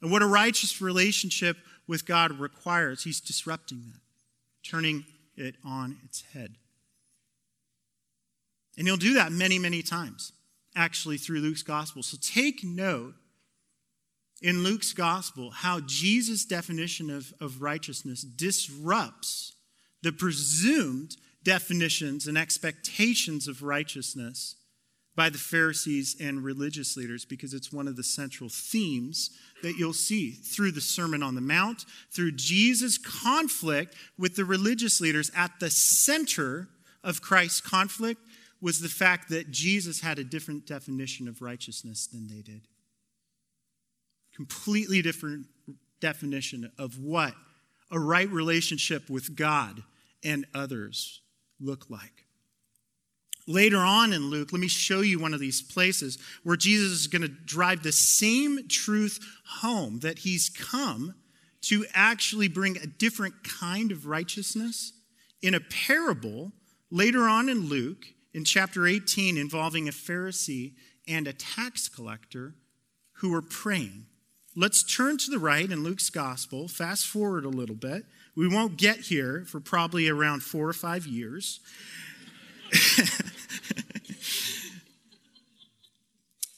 and 0.00 0.10
what 0.10 0.22
a 0.22 0.26
righteous 0.26 0.80
relationship 0.80 1.58
with 1.86 2.06
God 2.06 2.38
requires. 2.38 3.04
He's 3.04 3.20
disrupting 3.20 3.82
that, 3.92 4.00
turning 4.66 5.04
it 5.36 5.56
on 5.62 5.98
its 6.04 6.22
head. 6.32 6.54
And 8.78 8.86
he'll 8.86 8.96
do 8.96 9.14
that 9.14 9.30
many, 9.30 9.58
many 9.58 9.82
times, 9.82 10.32
actually, 10.74 11.18
through 11.18 11.40
Luke's 11.40 11.62
gospel. 11.62 12.02
So, 12.02 12.16
take 12.22 12.64
note 12.64 13.14
in 14.42 14.62
Luke's 14.62 14.92
gospel 14.92 15.50
how 15.50 15.80
Jesus' 15.80 16.44
definition 16.44 17.10
of, 17.10 17.32
of 17.40 17.62
righteousness 17.62 18.22
disrupts 18.22 19.54
the 20.02 20.12
presumed 20.12 21.16
definitions 21.42 22.26
and 22.26 22.38
expectations 22.38 23.48
of 23.48 23.62
righteousness 23.62 24.56
by 25.16 25.28
the 25.28 25.38
Pharisees 25.38 26.16
and 26.20 26.42
religious 26.42 26.96
leaders 26.96 27.24
because 27.24 27.52
it's 27.52 27.72
one 27.72 27.88
of 27.88 27.96
the 27.96 28.02
central 28.02 28.48
themes 28.48 29.30
that 29.62 29.76
you'll 29.76 29.92
see 29.92 30.30
through 30.30 30.72
the 30.72 30.80
Sermon 30.80 31.22
on 31.22 31.34
the 31.34 31.40
Mount, 31.40 31.84
through 32.10 32.32
Jesus' 32.32 32.96
conflict 32.96 33.94
with 34.16 34.36
the 34.36 34.44
religious 34.44 35.00
leaders. 35.00 35.30
At 35.36 35.60
the 35.60 35.70
center 35.70 36.68
of 37.02 37.20
Christ's 37.20 37.60
conflict 37.60 38.20
was 38.62 38.80
the 38.80 38.88
fact 38.88 39.28
that 39.30 39.50
Jesus 39.50 40.00
had 40.00 40.18
a 40.18 40.24
different 40.24 40.66
definition 40.66 41.28
of 41.28 41.42
righteousness 41.42 42.06
than 42.06 42.28
they 42.28 42.42
did 42.42 42.62
completely 44.34 45.02
different 45.02 45.46
definition 46.00 46.70
of 46.78 46.98
what 46.98 47.34
a 47.90 47.98
right 47.98 48.30
relationship 48.30 49.10
with 49.10 49.36
God 49.36 49.82
and 50.24 50.46
others 50.54 51.20
look 51.60 51.90
like. 51.90 52.26
Later 53.46 53.78
on 53.78 54.12
in 54.12 54.30
Luke, 54.30 54.52
let 54.52 54.60
me 54.60 54.68
show 54.68 55.00
you 55.00 55.18
one 55.18 55.34
of 55.34 55.40
these 55.40 55.60
places 55.60 56.18
where 56.44 56.56
Jesus 56.56 56.92
is 56.92 57.06
going 57.06 57.22
to 57.22 57.28
drive 57.28 57.82
the 57.82 57.92
same 57.92 58.68
truth 58.68 59.18
home 59.44 60.00
that 60.00 60.20
he's 60.20 60.48
come 60.48 61.14
to 61.62 61.84
actually 61.94 62.48
bring 62.48 62.76
a 62.76 62.86
different 62.86 63.34
kind 63.42 63.92
of 63.92 64.06
righteousness 64.06 64.92
in 65.42 65.54
a 65.54 65.60
parable 65.60 66.52
later 66.90 67.24
on 67.24 67.48
in 67.48 67.68
Luke 67.68 68.06
in 68.32 68.44
chapter 68.44 68.86
18 68.86 69.36
involving 69.36 69.88
a 69.88 69.92
Pharisee 69.92 70.74
and 71.08 71.26
a 71.26 71.32
tax 71.32 71.88
collector 71.88 72.54
who 73.14 73.30
were 73.30 73.42
praying. 73.42 74.06
Let's 74.60 74.82
turn 74.82 75.16
to 75.16 75.30
the 75.30 75.38
right 75.38 75.70
in 75.70 75.82
Luke's 75.82 76.10
gospel, 76.10 76.68
fast 76.68 77.06
forward 77.06 77.46
a 77.46 77.48
little 77.48 77.74
bit. 77.74 78.04
We 78.36 78.46
won't 78.46 78.76
get 78.76 78.98
here 78.98 79.46
for 79.46 79.58
probably 79.58 80.06
around 80.06 80.42
four 80.42 80.68
or 80.68 80.74
five 80.74 81.06
years. 81.06 81.60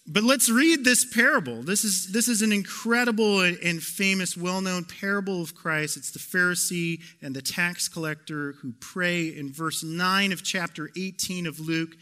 but 0.05 0.25
let's 0.25 0.51
read 0.51 0.85
this 0.85 1.05
parable. 1.15 1.63
This 1.63 1.85
is, 1.85 2.11
this 2.11 2.27
is 2.27 2.43
an 2.43 2.51
incredible 2.51 3.43
and 3.43 3.81
famous, 3.81 4.37
well 4.37 4.61
known 4.61 4.85
parable 4.85 5.41
of 5.41 5.55
Christ. 5.55 5.97
It's 5.97 6.11
the 6.11 6.19
Pharisee 6.19 6.99
and 7.23 7.37
the 7.37 7.43
tax 7.43 7.87
collector 7.89 8.55
who 8.63 8.73
pray. 8.81 9.29
In 9.29 9.53
verse 9.53 9.85
9 9.85 10.33
of 10.33 10.43
chapter 10.43 10.91
18 10.97 11.47
of 11.47 11.61
Luke, 11.61 11.93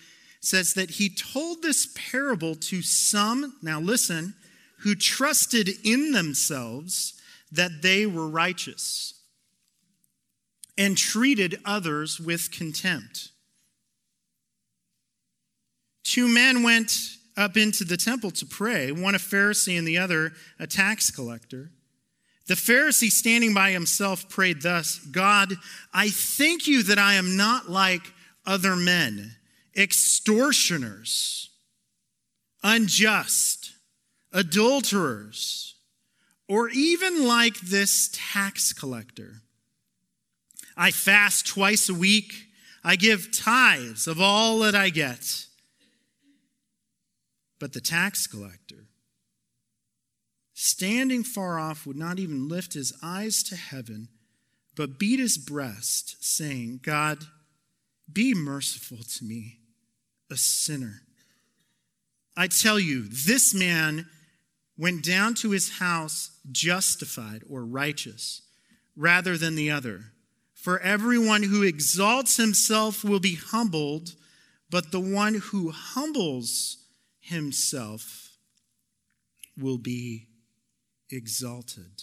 says 0.40 0.72
that 0.72 0.92
he 0.92 1.10
told 1.10 1.60
this 1.60 1.92
parable 1.94 2.54
to 2.54 2.80
some, 2.80 3.58
now 3.60 3.78
listen, 3.78 4.34
who 4.82 4.94
trusted 4.94 5.68
in 5.84 6.12
themselves 6.12 7.20
that 7.52 7.82
they 7.82 8.06
were 8.06 8.28
righteous 8.28 9.14
and 10.78 10.96
treated 10.96 11.60
others 11.64 12.18
with 12.18 12.50
contempt. 12.50 13.30
Two 16.04 16.28
men 16.28 16.62
went 16.62 16.92
up 17.36 17.56
into 17.56 17.84
the 17.84 17.96
temple 17.96 18.30
to 18.30 18.46
pray, 18.46 18.90
one 18.90 19.14
a 19.14 19.18
Pharisee 19.18 19.78
and 19.78 19.86
the 19.86 19.98
other 19.98 20.32
a 20.58 20.66
tax 20.66 21.10
collector. 21.10 21.70
The 22.46 22.54
Pharisee, 22.54 23.10
standing 23.10 23.54
by 23.54 23.70
himself, 23.70 24.28
prayed 24.28 24.62
thus 24.62 24.98
God, 24.98 25.54
I 25.92 26.08
thank 26.08 26.66
you 26.66 26.82
that 26.84 26.98
I 26.98 27.14
am 27.14 27.36
not 27.36 27.70
like 27.70 28.12
other 28.46 28.74
men, 28.74 29.36
extortioners, 29.76 31.50
unjust, 32.62 33.59
adulterers, 34.32 35.74
or 36.48 36.68
even 36.70 37.26
like 37.26 37.60
this 37.60 38.10
tax 38.12 38.72
collector. 38.72 39.42
I 40.76 40.90
fast 40.90 41.46
twice 41.46 41.88
a 41.88 41.94
week. 41.94 42.32
I 42.82 42.96
give 42.96 43.36
tithes 43.36 44.06
of 44.06 44.20
all 44.20 44.60
that 44.60 44.74
I 44.74 44.88
get. 44.88 45.46
But 47.58 47.74
the 47.74 47.80
tax 47.80 48.26
collector, 48.26 48.86
standing 50.54 51.22
far 51.22 51.58
off, 51.58 51.86
would 51.86 51.98
not 51.98 52.18
even 52.18 52.48
lift 52.48 52.72
his 52.72 52.92
eyes 53.02 53.42
to 53.44 53.56
heaven, 53.56 54.08
but 54.76 54.98
beat 54.98 55.20
his 55.20 55.36
breast, 55.36 56.16
saying, 56.24 56.80
God, 56.82 57.18
be 58.10 58.34
merciful 58.34 58.98
to 59.18 59.24
me, 59.24 59.58
a 60.30 60.36
sinner. 60.36 61.02
I 62.36 62.46
tell 62.46 62.78
you, 62.78 63.06
this 63.06 63.52
man 63.52 64.06
went 64.80 65.04
down 65.04 65.34
to 65.34 65.50
his 65.50 65.78
house 65.78 66.30
justified 66.50 67.42
or 67.50 67.66
righteous 67.66 68.40
rather 68.96 69.36
than 69.36 69.54
the 69.54 69.70
other. 69.70 70.00
For 70.54 70.80
everyone 70.80 71.42
who 71.42 71.62
exalts 71.62 72.38
himself 72.38 73.04
will 73.04 73.20
be 73.20 73.34
humbled, 73.34 74.14
but 74.70 74.90
the 74.90 75.00
one 75.00 75.34
who 75.34 75.70
humbles 75.70 76.78
himself 77.20 78.38
will 79.54 79.76
be 79.76 80.28
exalted. 81.10 82.02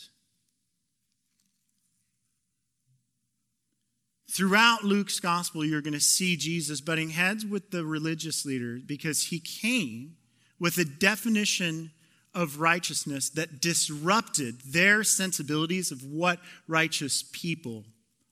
Throughout 4.29 4.83
Luke's 4.83 5.19
gospel, 5.19 5.65
you're 5.65 5.81
going 5.81 5.93
to 5.93 5.99
see 5.99 6.37
Jesus 6.37 6.79
butting 6.79 7.09
heads 7.09 7.43
with 7.43 7.71
the 7.71 7.83
religious 7.83 8.45
leaders 8.45 8.83
because 8.83 9.23
he 9.23 9.39
came 9.39 10.17
with 10.59 10.77
a 10.77 10.85
definition 10.85 11.91
of 12.37 12.59
righteousness 12.59 13.29
that 13.31 13.59
disrupted 13.59 14.61
their 14.61 15.03
sensibilities 15.03 15.91
of 15.91 16.03
what 16.03 16.37
righteous 16.67 17.23
people 17.31 17.83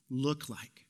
look 0.08 0.48
like. 0.48 0.86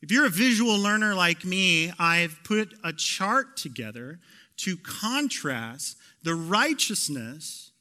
If 0.00 0.12
you're 0.12 0.26
a 0.26 0.30
visual 0.30 0.78
learner 0.78 1.16
like 1.16 1.44
me, 1.44 1.92
I've 1.98 2.38
put 2.44 2.72
a 2.84 2.92
chart 2.92 3.56
together 3.56 4.20
to 4.58 4.76
contrast 4.76 5.96
the 6.22 6.36
righteousness 6.36 7.72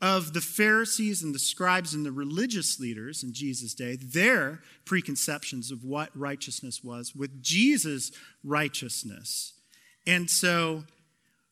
of 0.00 0.34
the 0.34 0.40
Pharisees 0.40 1.24
and 1.24 1.34
the 1.34 1.40
scribes 1.40 1.94
and 1.94 2.06
the 2.06 2.12
religious 2.12 2.78
leaders 2.78 3.24
in 3.24 3.32
Jesus' 3.32 3.74
day, 3.74 3.96
their 3.96 4.60
preconceptions 4.84 5.72
of 5.72 5.82
what 5.82 6.16
righteousness 6.16 6.84
was, 6.84 7.12
with 7.12 7.42
Jesus' 7.42 8.12
righteousness. 8.44 9.54
And 10.06 10.30
so, 10.30 10.84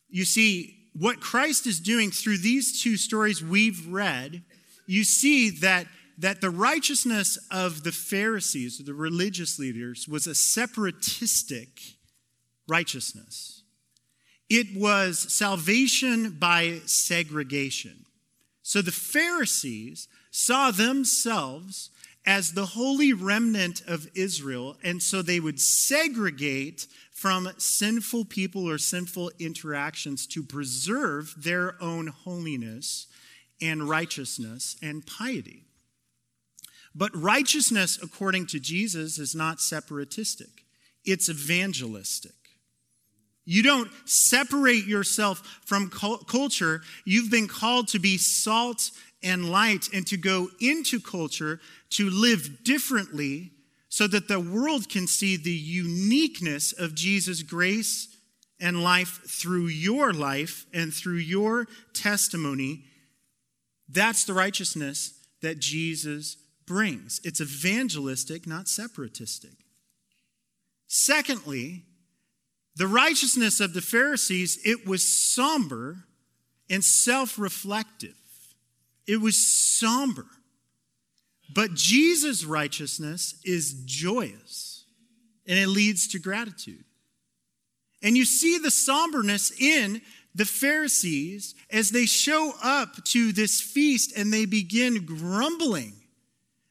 you 0.08 0.24
see, 0.24 0.85
what 0.98 1.20
Christ 1.20 1.66
is 1.66 1.80
doing 1.80 2.10
through 2.10 2.38
these 2.38 2.82
two 2.82 2.96
stories 2.96 3.42
we've 3.42 3.86
read, 3.88 4.42
you 4.86 5.04
see 5.04 5.50
that, 5.50 5.86
that 6.18 6.40
the 6.40 6.50
righteousness 6.50 7.38
of 7.50 7.84
the 7.84 7.92
Pharisees, 7.92 8.78
the 8.78 8.94
religious 8.94 9.58
leaders, 9.58 10.08
was 10.08 10.26
a 10.26 10.34
separatistic 10.34 11.80
righteousness. 12.68 13.62
It 14.48 14.68
was 14.76 15.32
salvation 15.32 16.36
by 16.38 16.80
segregation. 16.86 18.06
So 18.62 18.80
the 18.80 18.92
Pharisees 18.92 20.08
saw 20.30 20.70
themselves 20.70 21.90
as 22.26 22.52
the 22.52 22.66
holy 22.66 23.12
remnant 23.12 23.82
of 23.86 24.08
Israel, 24.14 24.76
and 24.82 25.00
so 25.00 25.22
they 25.22 25.38
would 25.38 25.60
segregate 25.60 26.88
from 27.12 27.48
sinful 27.56 28.24
people 28.24 28.68
or 28.68 28.76
sinful 28.76 29.30
interactions 29.38 30.26
to 30.26 30.42
preserve 30.42 31.34
their 31.38 31.80
own 31.80 32.08
holiness 32.08 33.06
and 33.62 33.88
righteousness 33.88 34.76
and 34.82 35.06
piety. 35.06 35.62
But 36.94 37.14
righteousness, 37.14 37.98
according 38.02 38.46
to 38.48 38.60
Jesus, 38.60 39.18
is 39.18 39.34
not 39.34 39.60
separatistic, 39.60 40.64
it's 41.04 41.28
evangelistic. 41.28 42.32
You 43.48 43.62
don't 43.62 43.90
separate 44.06 44.86
yourself 44.86 45.60
from 45.64 45.88
culture. 45.88 46.82
You've 47.04 47.30
been 47.30 47.46
called 47.46 47.86
to 47.88 48.00
be 48.00 48.18
salt 48.18 48.90
and 49.22 49.50
light 49.50 49.88
and 49.92 50.06
to 50.06 50.16
go 50.16 50.48
into 50.60 51.00
culture 51.00 51.60
to 51.90 52.10
live 52.10 52.64
differently 52.64 53.52
so 53.88 54.06
that 54.06 54.28
the 54.28 54.40
world 54.40 54.88
can 54.88 55.06
see 55.06 55.36
the 55.36 55.50
uniqueness 55.50 56.72
of 56.72 56.94
Jesus' 56.94 57.42
grace 57.42 58.08
and 58.60 58.82
life 58.82 59.20
through 59.28 59.66
your 59.66 60.12
life 60.12 60.66
and 60.72 60.92
through 60.92 61.16
your 61.16 61.66
testimony. 61.94 62.84
That's 63.88 64.24
the 64.24 64.34
righteousness 64.34 65.12
that 65.42 65.60
Jesus 65.60 66.36
brings. 66.66 67.20
It's 67.24 67.40
evangelistic, 67.40 68.46
not 68.46 68.68
separatistic. 68.68 69.52
Secondly, 70.88 71.84
the 72.76 72.86
righteousness 72.86 73.60
of 73.60 73.72
the 73.72 73.80
Pharisees, 73.80 74.58
it 74.64 74.86
was 74.86 75.08
somber 75.08 76.04
and 76.68 76.84
self 76.84 77.38
reflective. 77.38 78.16
It 79.06 79.20
was 79.20 79.36
somber. 79.36 80.26
But 81.52 81.74
Jesus' 81.74 82.44
righteousness 82.44 83.40
is 83.44 83.84
joyous 83.84 84.84
and 85.46 85.58
it 85.58 85.68
leads 85.68 86.08
to 86.08 86.18
gratitude. 86.18 86.84
And 88.02 88.16
you 88.16 88.24
see 88.24 88.58
the 88.58 88.70
somberness 88.70 89.52
in 89.60 90.02
the 90.34 90.44
Pharisees 90.44 91.54
as 91.70 91.90
they 91.90 92.04
show 92.04 92.52
up 92.62 93.02
to 93.04 93.32
this 93.32 93.60
feast 93.60 94.12
and 94.16 94.32
they 94.32 94.44
begin 94.44 95.06
grumbling. 95.06 95.94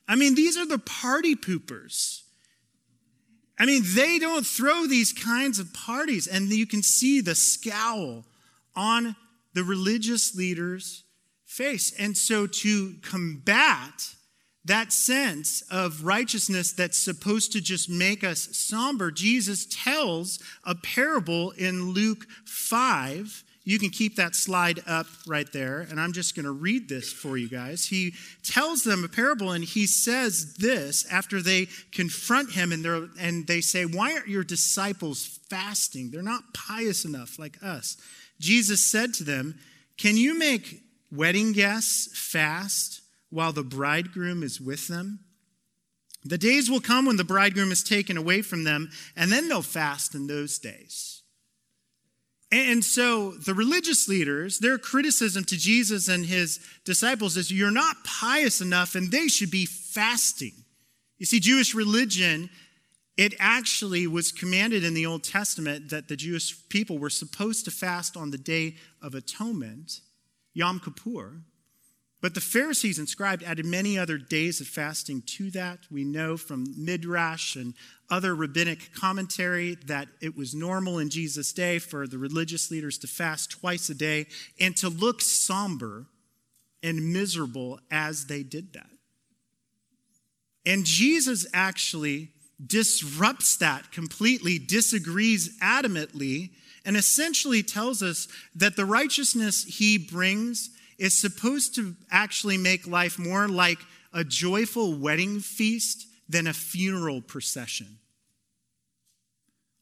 I 0.08 0.16
mean, 0.16 0.36
these 0.36 0.56
are 0.56 0.68
the 0.68 0.78
party 0.78 1.36
poopers. 1.36 2.22
I 3.58 3.66
mean, 3.66 3.84
they 3.96 4.20
don't 4.20 4.46
throw 4.46 4.86
these 4.86 5.14
kinds 5.14 5.60
of 5.60 5.74
parties, 5.74 6.28
and 6.28 6.50
you 6.50 6.68
can 6.68 6.84
see 6.84 7.22
the 7.22 7.36
scowl 7.36 8.26
on 8.76 9.16
the 9.54 9.64
religious 9.64 10.36
leader's 10.36 11.05
face. 11.46 11.94
And 11.98 12.18
so, 12.18 12.48
to 12.48 12.96
combat 13.02 14.16
that 14.66 14.92
sense 14.92 15.62
of 15.70 16.04
righteousness 16.04 16.74
that's 16.74 16.98
supposed 16.98 17.52
to 17.52 17.62
just 17.62 17.90
make 17.90 18.24
us 18.24 18.50
somber, 18.52 19.12
Jesus 19.12 19.68
tells 19.70 20.40
a 20.64 20.76
parable 20.76 21.52
in 21.52 21.92
Luke 21.92 22.26
5 22.46 23.44
you 23.68 23.80
can 23.80 23.90
keep 23.90 24.16
that 24.18 24.36
slide 24.36 24.80
up 24.86 25.08
right 25.26 25.52
there, 25.52 25.82
and 25.82 26.00
I'm 26.00 26.14
just 26.14 26.36
going 26.36 26.46
to 26.46 26.52
read 26.52 26.88
this 26.88 27.12
for 27.12 27.36
you 27.36 27.50
guys. 27.50 27.88
He 27.88 28.14
tells 28.44 28.84
them 28.84 29.04
a 29.04 29.08
parable, 29.08 29.52
and 29.52 29.64
he 29.64 29.88
says 29.88 30.54
this 30.54 31.04
after 31.12 31.42
they 31.42 31.68
confront 31.92 32.52
him 32.52 32.72
and, 32.72 32.86
they're, 32.86 33.08
and 33.20 33.48
they 33.48 33.62
say, 33.62 33.86
Why 33.86 34.14
aren't 34.14 34.28
your 34.28 34.44
disciples 34.44 35.40
fasting? 35.50 36.12
They're 36.12 36.22
not 36.22 36.54
pious 36.54 37.06
enough 37.06 37.40
like 37.40 37.58
us. 37.64 37.98
Jesus 38.40 38.86
said 38.86 39.16
to 39.16 39.24
them, 39.24 39.58
Can 39.98 40.16
you 40.16 40.38
make 40.38 40.84
wedding 41.16 41.52
guests 41.52 42.18
fast 42.18 43.02
while 43.30 43.52
the 43.52 43.64
bridegroom 43.64 44.44
is 44.44 44.60
with 44.60 44.88
them? 44.88 45.20
The 46.24 46.38
days 46.38 46.70
will 46.70 46.82
come 46.82 47.06
when 47.06 47.18
the 47.18 47.24
bridegroom 47.24 47.72
is 47.72 47.84
taken 47.84 48.18
away 48.18 48.42
from 48.42 48.64
them, 48.64 48.90
and 49.16 49.32
then 49.32 49.48
they'll 49.48 49.62
fast 49.62 50.16
in 50.16 50.26
those 50.26 50.58
days. 50.58 51.22
And 52.52 52.84
so 52.86 53.32
the 53.32 53.54
religious 53.54 54.08
leaders, 54.08 54.60
their 54.60 54.78
criticism 54.78 55.44
to 55.46 55.58
Jesus 55.58 56.08
and 56.08 56.26
his 56.26 56.60
disciples 56.86 57.38
is 57.38 57.52
you're 57.52 57.72
not 57.72 58.04
pious 58.04 58.62
enough 58.62 58.96
and 58.96 59.12
they 59.12 59.28
should 59.28 59.52
be 59.52 59.66
fasting. 59.66 60.54
You 61.18 61.26
see, 61.26 61.40
Jewish 61.40 61.74
religion, 61.74 62.50
it 63.18 63.34
actually 63.40 64.08
was 64.08 64.32
commanded 64.32 64.84
in 64.84 64.94
the 64.94 65.06
Old 65.06 65.24
Testament 65.24 65.90
that 65.90 66.08
the 66.08 66.16
Jewish 66.16 66.56
people 66.70 66.98
were 66.98 67.10
supposed 67.10 67.66
to 67.66 67.72
fast 67.72 68.16
on 68.16 68.32
the 68.32 68.38
Day 68.38 68.76
of 69.02 69.16
Atonement, 69.16 70.02
Yom 70.56 70.80
Kippur. 70.80 71.42
But 72.22 72.34
the 72.34 72.42
Pharisees 72.42 72.98
and 72.98 73.08
scribes 73.08 73.44
added 73.44 73.68
many 73.68 74.00
other 74.00 74.18
days 74.18 74.60
of 74.60 74.68
fasting 74.68 75.22
to 75.28 75.52
that. 75.52 75.82
We 75.92 76.04
know 76.04 76.38
from 76.38 76.66
Midrash 76.76 77.56
and 77.56 77.76
other 78.10 78.34
rabbinic 78.34 78.96
commentary 78.96 79.76
that 79.86 80.08
it 80.22 80.36
was 80.36 80.56
normal 80.56 80.98
in 80.98 81.10
Jesus' 81.12 81.54
day 81.54 81.78
for 81.78 82.08
the 82.08 82.18
religious 82.18 82.72
leaders 82.72 82.98
to 83.00 83.08
fast 83.08 83.52
twice 83.52 83.92
a 83.92 83.94
day 83.94 84.26
and 84.60 84.76
to 84.78 84.90
look 84.90 85.22
somber 85.22 86.08
and 86.82 87.14
miserable 87.14 87.80
as 87.92 88.26
they 88.26 88.42
did 88.42 88.74
that. 88.74 88.90
And 90.66 90.84
Jesus 90.84 91.46
actually 91.54 92.30
disrupts 92.66 93.58
that 93.58 93.92
completely, 93.92 94.58
disagrees 94.58 95.60
adamantly, 95.60 96.52
and 96.86 96.96
essentially 96.96 97.64
tells 97.64 98.04
us 98.04 98.28
that 98.56 98.76
the 98.76 98.86
righteousness 98.86 99.64
he 99.64 99.98
brings 99.98 100.70
is 100.98 101.18
supposed 101.18 101.76
to 101.76 101.96
actually 102.12 102.58
make 102.58 102.88
life 102.88 103.20
more 103.20 103.48
like 103.48 103.80
a 104.14 104.24
joyful 104.24 104.98
wedding 104.98 105.40
feast 105.40 106.08
than 106.30 106.48
a 106.48 106.54
funeral 106.54 107.22
procession. 107.22 107.98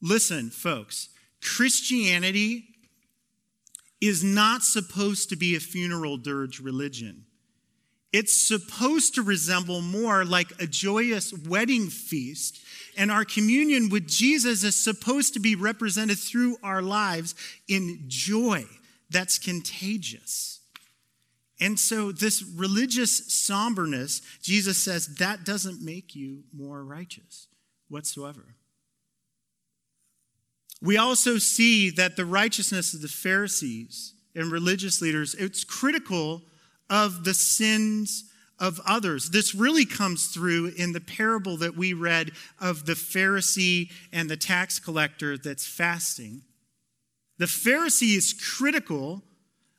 Listen, 0.02 0.50
folks, 0.50 1.10
Christianity 1.42 2.66
is 4.02 4.24
not 4.24 4.64
supposed 4.64 5.30
to 5.30 5.36
be 5.36 5.56
a 5.56 5.60
funeral 5.60 6.18
dirge 6.18 6.60
religion. 6.60 7.26
It's 8.12 8.36
supposed 8.36 9.16
to 9.16 9.24
resemble 9.24 9.82
more 9.82 10.26
like 10.26 10.52
a 10.62 10.68
joyous 10.68 11.34
wedding 11.48 11.90
feast. 11.90 12.60
And 12.98 13.12
our 13.12 13.26
communion 13.26 13.90
with 13.90 14.08
Jesus 14.08 14.64
is 14.64 14.76
supposed 14.76 15.34
to 15.34 15.40
be 15.40 15.56
represented 15.56 16.18
through 16.18 16.58
our 16.64 16.82
lives 16.82 17.36
in 17.68 18.04
joy 18.08 18.66
that's 19.10 19.38
contagious. 19.38 20.60
And 21.60 21.80
so, 21.80 22.12
this 22.12 22.44
religious 22.44 23.32
somberness, 23.34 24.22
Jesus 24.42 24.78
says, 24.78 25.16
that 25.18 25.46
doesn't 25.46 25.82
make 25.82 26.16
you 26.16 26.44
more 26.52 26.84
righteous 26.84 27.48
whatsoever. 27.88 28.56
We 30.82 30.98
also 30.98 31.38
see 31.38 31.90
that 31.92 32.18
the 32.18 32.26
righteousness 32.26 32.94
of 32.94 33.02
the 33.02 33.08
Pharisees 33.08 34.14
and 34.36 34.52
religious 34.52 35.02
leaders, 35.02 35.36
it's 35.36 35.64
critical 35.64 36.42
of 36.90 37.24
the 37.24 37.34
sins 37.34 38.26
of 38.60 38.80
others. 38.86 39.30
This 39.30 39.56
really 39.56 39.86
comes 39.86 40.28
through 40.28 40.74
in 40.78 40.94
the 40.94 41.02
parable 41.02 41.58
that 41.58 41.76
we 41.76 41.94
read 41.94 42.32
of 42.60 42.86
the 42.86 42.94
Pharisee 42.94 43.90
and 44.12 44.30
the 44.30 44.38
tax 44.38 44.80
collector 44.80 45.38
that's 45.38 45.68
fasting. 45.68 46.44
The 47.38 47.46
Pharisee 47.46 48.16
is 48.16 48.34
critical 48.34 49.24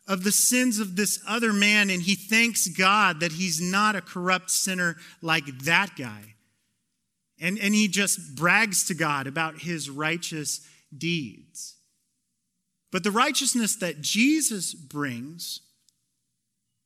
of 0.06 0.24
the 0.24 0.32
sins 0.32 0.80
of 0.80 0.96
this 0.96 1.22
other 1.26 1.52
man, 1.52 1.88
and 1.88 2.02
he 2.02 2.14
thanks 2.14 2.68
God 2.68 3.20
that 3.20 3.32
he's 3.32 3.60
not 3.60 3.96
a 3.96 4.02
corrupt 4.02 4.50
sinner 4.50 4.96
like 5.22 5.46
that 5.60 5.96
guy. 5.96 6.34
And, 7.40 7.58
and 7.58 7.74
he 7.74 7.88
just 7.88 8.36
brags 8.36 8.84
to 8.88 8.94
God 8.94 9.26
about 9.26 9.62
his 9.62 9.88
righteous 9.88 10.60
deeds. 10.96 11.76
But 12.92 13.02
the 13.02 13.10
righteousness 13.10 13.76
that 13.76 14.00
Jesus 14.00 14.74
brings 14.74 15.60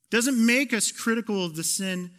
doesn't 0.09 0.43
make 0.43 0.73
us 0.73 0.91
critical 0.91 1.45
of 1.45 1.55
the 1.55 1.63
sin 1.63 2.11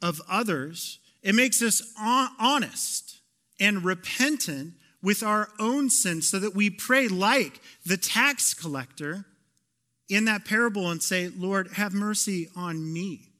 of 0.00 0.20
others, 0.28 0.98
it 1.22 1.34
makes 1.34 1.62
us 1.62 1.82
honest 1.98 3.20
and 3.60 3.84
repentant 3.84 4.74
with 5.02 5.22
our 5.22 5.48
own 5.58 5.90
sin 5.90 6.22
so 6.22 6.38
that 6.38 6.54
we 6.54 6.70
pray 6.70 7.08
like 7.08 7.60
the 7.84 7.96
tax 7.96 8.54
collector 8.54 9.24
in 10.08 10.24
that 10.26 10.44
parable 10.44 10.90
and 10.90 11.02
say, 11.02 11.28
Lord, 11.28 11.68
have 11.74 11.92
mercy 11.94 12.48
on 12.54 12.92
me, 12.92 13.30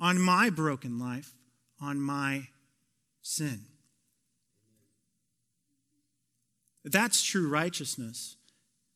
on 0.00 0.20
my 0.20 0.48
broken 0.48 0.98
life, 0.98 1.34
on 1.80 2.00
my 2.00 2.48
sin. 3.20 3.66
That's 6.84 7.22
true 7.22 7.48
righteousness. 7.48 8.36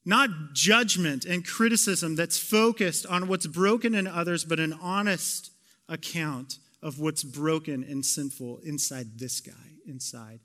Not 0.09 0.31
judgment 0.53 1.25
and 1.25 1.45
criticism 1.45 2.15
that's 2.15 2.39
focused 2.39 3.07
on 3.07 3.27
what's 3.27 3.49
broken 3.49 3.93
in 3.93 4.07
others, 4.07 4.45
but 4.45 4.61
an 4.61 4.73
honest 4.81 5.51
account 5.89 6.59
of 6.81 7.01
what's 7.01 7.25
broken 7.25 7.83
and 7.83 8.07
sinful 8.07 8.61
inside 8.63 9.19
this 9.19 9.41
guy, 9.41 9.53
inside 9.85 10.39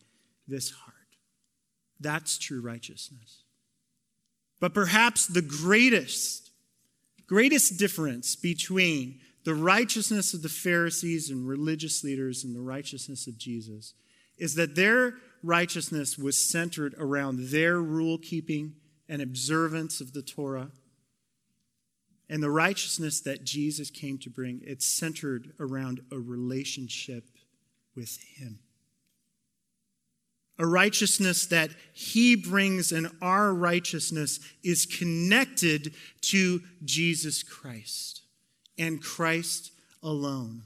this 0.47 0.72
heart. 0.72 0.95
That's 1.99 2.39
true 2.39 2.59
righteousness. 2.59 3.43
But 4.59 4.74
perhaps 4.74 5.28
the 5.28 5.43
greatest, 5.43 6.49
greatest 7.28 7.78
difference 7.78 8.36
between 8.36 9.20
the 9.43 9.53
righteousness 9.53 10.34
of 10.34 10.41
the 10.41 10.49
Pharisees 10.49 11.30
and 11.30 11.47
religious 11.47 12.03
leaders 12.03 12.43
and 12.43 12.55
the 12.55 12.62
righteousness 12.62 13.28
of 13.28 13.38
Jesus 13.38 13.93
is 14.39 14.55
that 14.55 14.76
their 14.76 15.18
righteousness 15.43 16.18
was 16.18 16.49
centered 16.49 16.95
around 16.97 17.49
their 17.49 17.80
rule 17.80 18.18
keeping 18.18 18.74
and 19.12 19.22
observance 19.22 19.99
of 19.99 20.14
the 20.14 20.22
Torah. 20.22 20.72
And 22.30 22.41
the 22.41 22.49
righteousness 22.49 23.20
that 23.22 23.43
Jesus 23.43 23.89
came 23.89 24.18
to 24.20 24.30
bring, 24.30 24.62
it's 24.64 24.88
centered 24.88 25.51
around 25.59 25.99
a 26.14 26.18
relationship 26.18 27.26
with 27.93 28.18
Him. 28.38 28.59
A 30.57 30.66
righteousness 30.66 31.45
that 31.47 31.72
He 31.91 32.38
brings, 32.38 32.93
and 32.93 33.09
our 33.22 33.53
righteousness 33.53 34.39
is 34.64 34.86
connected 34.86 35.93
to 36.22 36.62
Jesus 36.86 37.43
Christ 37.43 38.22
and 38.78 39.03
Christ 39.03 39.74
alone. 40.01 40.64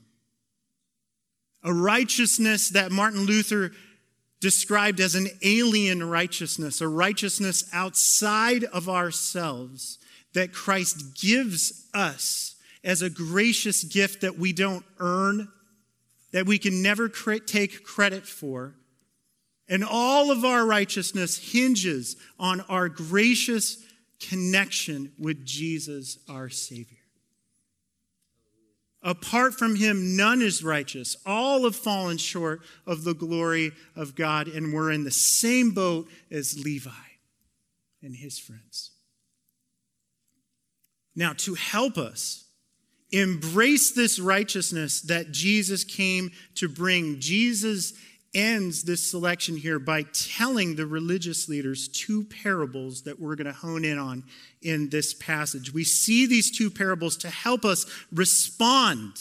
A 1.63 1.73
righteousness 1.73 2.69
that 2.69 2.91
Martin 2.91 3.25
Luther 3.25 3.71
described 4.45 4.99
as 4.99 5.15
an 5.15 5.27
alien 5.41 6.07
righteousness, 6.07 6.79
a 6.79 6.87
righteousness 6.87 7.67
outside 7.73 8.63
of 8.65 8.87
ourselves 8.87 9.97
that 10.35 10.53
Christ 10.53 11.19
gives 11.19 11.87
us 11.95 12.53
as 12.83 13.01
a 13.01 13.09
gracious 13.09 13.83
gift 13.83 14.21
that 14.21 14.37
we 14.37 14.53
don't 14.53 14.85
earn, 14.99 15.47
that 16.31 16.45
we 16.45 16.59
can 16.59 16.83
never 16.83 17.09
take 17.09 17.83
credit 17.83 18.27
for. 18.27 18.75
And 19.67 19.83
all 19.83 20.29
of 20.29 20.45
our 20.45 20.63
righteousness 20.63 21.39
hinges 21.51 22.15
on 22.37 22.61
our 22.69 22.87
gracious 22.87 23.83
connection 24.19 25.11
with 25.17 25.43
Jesus, 25.43 26.19
our 26.29 26.49
Savior. 26.49 26.94
Apart 29.05 29.53
from 29.53 29.75
him, 29.75 30.17
none 30.17 30.41
is 30.41 30.63
righteous. 30.63 31.15
All 31.27 31.65
have 31.65 31.75
fallen 31.75 32.17
short 32.17 32.61
of 32.87 33.03
the 33.03 33.13
glory 33.13 33.71
of 33.95 34.15
God, 34.15 34.47
and 34.47 34.73
we're 34.73 34.91
in 34.91 35.03
the 35.03 35.11
same 35.11 35.71
boat 35.71 36.09
as 36.31 36.59
Levi 36.59 36.89
and 38.01 38.15
his 38.15 38.39
friends. 38.39 38.89
Now, 41.15 41.33
to 41.33 41.53
help 41.53 41.99
us 41.99 42.45
embrace 43.11 43.91
this 43.91 44.19
righteousness 44.19 45.01
that 45.01 45.31
Jesus 45.31 45.83
came 45.83 46.31
to 46.55 46.67
bring, 46.67 47.19
Jesus 47.19 47.93
ends 48.35 48.83
this 48.83 49.09
selection 49.09 49.55
here 49.55 49.79
by 49.79 50.03
telling 50.13 50.75
the 50.75 50.85
religious 50.85 51.49
leaders 51.49 51.87
two 51.87 52.25
parables 52.25 53.03
that 53.03 53.19
we're 53.19 53.35
going 53.35 53.47
to 53.47 53.53
hone 53.53 53.85
in 53.85 53.97
on 53.97 54.23
in 54.61 54.89
this 54.89 55.13
passage. 55.13 55.73
We 55.73 55.85
see 55.85 56.27
these 56.27 56.55
two 56.55 56.69
parables 56.69 57.17
to 57.17 57.29
help 57.29 57.65
us 57.65 57.85
respond 58.11 59.13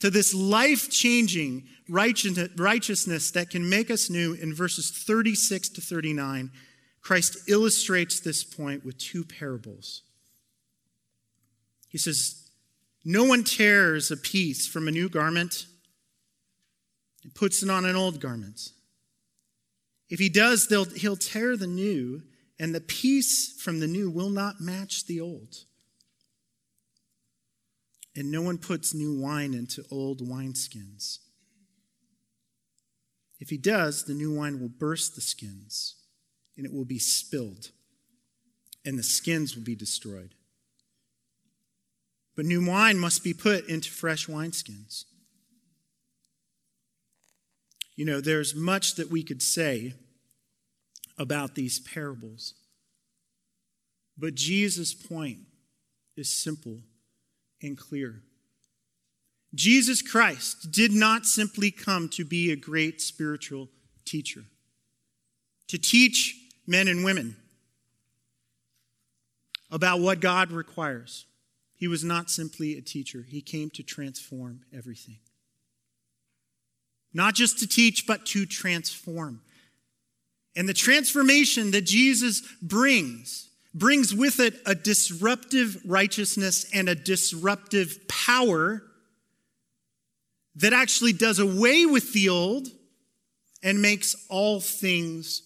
to 0.00 0.10
this 0.10 0.34
life 0.34 0.90
changing 0.90 1.68
righteousness 1.88 3.30
that 3.30 3.50
can 3.50 3.68
make 3.68 3.90
us 3.90 4.10
new 4.10 4.34
in 4.34 4.54
verses 4.54 4.90
36 4.90 5.68
to 5.70 5.80
39. 5.80 6.50
Christ 7.00 7.48
illustrates 7.48 8.20
this 8.20 8.44
point 8.44 8.84
with 8.84 8.98
two 8.98 9.24
parables. 9.24 10.02
He 11.88 11.98
says, 11.98 12.50
No 13.04 13.24
one 13.24 13.44
tears 13.44 14.10
a 14.10 14.16
piece 14.16 14.66
from 14.66 14.88
a 14.88 14.92
new 14.92 15.08
garment 15.08 15.66
and 17.22 17.34
puts 17.34 17.62
it 17.62 17.70
on 17.70 17.84
an 17.84 17.96
old 17.96 18.20
garment. 18.20 18.70
If 20.08 20.18
he 20.18 20.28
does, 20.28 20.66
he'll 20.96 21.16
tear 21.16 21.56
the 21.56 21.66
new, 21.66 22.22
and 22.58 22.74
the 22.74 22.80
piece 22.80 23.52
from 23.60 23.80
the 23.80 23.86
new 23.86 24.10
will 24.10 24.30
not 24.30 24.60
match 24.60 25.06
the 25.06 25.20
old. 25.20 25.64
And 28.16 28.30
no 28.30 28.42
one 28.42 28.58
puts 28.58 28.92
new 28.92 29.18
wine 29.18 29.54
into 29.54 29.84
old 29.90 30.20
wineskins. 30.20 31.18
If 33.38 33.48
he 33.48 33.56
does, 33.56 34.04
the 34.04 34.14
new 34.14 34.34
wine 34.34 34.60
will 34.60 34.68
burst 34.68 35.14
the 35.14 35.20
skins, 35.20 35.94
and 36.56 36.66
it 36.66 36.72
will 36.72 36.84
be 36.84 36.98
spilled, 36.98 37.70
and 38.84 38.98
the 38.98 39.02
skins 39.02 39.56
will 39.56 39.62
be 39.62 39.76
destroyed. 39.76 40.34
But 42.36 42.44
new 42.46 42.64
wine 42.66 42.98
must 42.98 43.22
be 43.22 43.32
put 43.32 43.68
into 43.68 43.90
fresh 43.90 44.26
wineskins. 44.26 45.04
You 48.00 48.06
know, 48.06 48.22
there's 48.22 48.54
much 48.54 48.94
that 48.94 49.10
we 49.10 49.22
could 49.22 49.42
say 49.42 49.92
about 51.18 51.54
these 51.54 51.78
parables. 51.78 52.54
But 54.16 54.34
Jesus' 54.34 54.94
point 54.94 55.40
is 56.16 56.30
simple 56.30 56.78
and 57.60 57.76
clear. 57.76 58.22
Jesus 59.54 60.00
Christ 60.00 60.72
did 60.72 60.92
not 60.92 61.26
simply 61.26 61.70
come 61.70 62.08
to 62.14 62.24
be 62.24 62.50
a 62.50 62.56
great 62.56 63.02
spiritual 63.02 63.68
teacher, 64.06 64.44
to 65.68 65.76
teach 65.76 66.36
men 66.66 66.88
and 66.88 67.04
women 67.04 67.36
about 69.70 70.00
what 70.00 70.20
God 70.20 70.52
requires. 70.52 71.26
He 71.74 71.86
was 71.86 72.02
not 72.02 72.30
simply 72.30 72.78
a 72.78 72.80
teacher, 72.80 73.26
he 73.28 73.42
came 73.42 73.68
to 73.74 73.82
transform 73.82 74.62
everything. 74.72 75.18
Not 77.12 77.34
just 77.34 77.58
to 77.58 77.66
teach, 77.66 78.06
but 78.06 78.26
to 78.26 78.46
transform. 78.46 79.40
And 80.56 80.68
the 80.68 80.74
transformation 80.74 81.70
that 81.72 81.82
Jesus 81.82 82.42
brings 82.62 83.48
brings 83.72 84.14
with 84.14 84.40
it 84.40 84.54
a 84.66 84.74
disruptive 84.74 85.80
righteousness 85.84 86.66
and 86.74 86.88
a 86.88 86.94
disruptive 86.94 88.08
power 88.08 88.82
that 90.56 90.72
actually 90.72 91.12
does 91.12 91.38
away 91.38 91.86
with 91.86 92.12
the 92.12 92.28
old 92.28 92.68
and 93.62 93.80
makes 93.80 94.16
all 94.28 94.60
things 94.60 95.42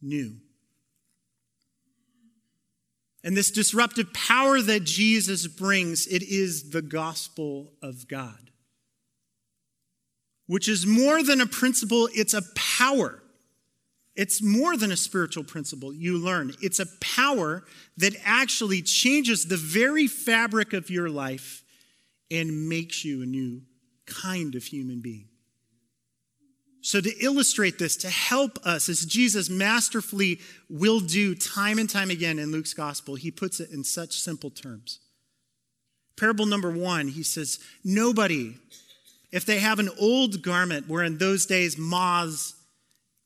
new. 0.00 0.36
And 3.24 3.36
this 3.36 3.50
disruptive 3.50 4.12
power 4.12 4.60
that 4.62 4.84
Jesus 4.84 5.46
brings, 5.48 6.06
it 6.06 6.22
is 6.22 6.70
the 6.70 6.82
gospel 6.82 7.72
of 7.82 8.06
God, 8.06 8.50
which 10.48 10.66
is 10.66 10.84
more 10.86 11.22
than 11.22 11.40
a 11.40 11.46
principle, 11.46 12.08
it's 12.12 12.34
a 12.34 12.42
power. 12.56 13.22
It's 14.16 14.42
more 14.42 14.76
than 14.76 14.90
a 14.90 14.96
spiritual 14.96 15.44
principle 15.44 15.94
you 15.94 16.18
learn. 16.18 16.52
It's 16.60 16.80
a 16.80 16.86
power 17.00 17.62
that 17.98 18.16
actually 18.24 18.82
changes 18.82 19.46
the 19.46 19.56
very 19.56 20.08
fabric 20.08 20.72
of 20.72 20.90
your 20.90 21.08
life 21.08 21.62
and 22.30 22.68
makes 22.68 23.04
you 23.04 23.22
a 23.22 23.26
new 23.26 23.62
kind 24.06 24.56
of 24.56 24.64
human 24.64 25.00
being. 25.00 25.28
So, 26.80 27.00
to 27.00 27.12
illustrate 27.22 27.78
this, 27.78 27.96
to 27.98 28.08
help 28.08 28.58
us, 28.64 28.88
as 28.88 29.04
Jesus 29.04 29.50
masterfully 29.50 30.40
will 30.70 31.00
do 31.00 31.34
time 31.34 31.78
and 31.78 31.90
time 31.90 32.10
again 32.10 32.38
in 32.38 32.50
Luke's 32.50 32.72
gospel, 32.72 33.16
he 33.16 33.30
puts 33.30 33.60
it 33.60 33.70
in 33.70 33.84
such 33.84 34.14
simple 34.14 34.50
terms. 34.50 35.00
Parable 36.16 36.46
number 36.46 36.70
one, 36.70 37.08
he 37.08 37.22
says, 37.22 37.58
Nobody, 37.84 38.56
if 39.30 39.44
they 39.44 39.58
have 39.58 39.78
an 39.78 39.90
old 39.98 40.42
garment 40.42 40.88
where 40.88 41.04
in 41.04 41.18
those 41.18 41.46
days 41.46 41.76
moths 41.76 42.54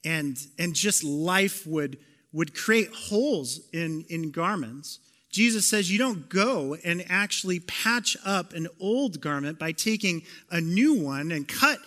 and, 0.04 0.36
and 0.58 0.74
just 0.74 1.04
life 1.04 1.66
would, 1.66 1.98
would 2.32 2.54
create 2.54 2.92
holes 2.92 3.60
in, 3.72 4.04
in 4.08 4.30
garments, 4.30 4.98
Jesus 5.30 5.66
says 5.66 5.90
you 5.90 5.98
don't 5.98 6.28
go 6.28 6.76
and 6.84 7.04
actually 7.08 7.60
patch 7.60 8.16
up 8.24 8.52
an 8.52 8.68
old 8.80 9.20
garment 9.20 9.58
by 9.58 9.72
taking 9.72 10.22
a 10.50 10.60
new 10.60 10.94
one 10.94 11.32
and 11.32 11.48
cut 11.48 11.78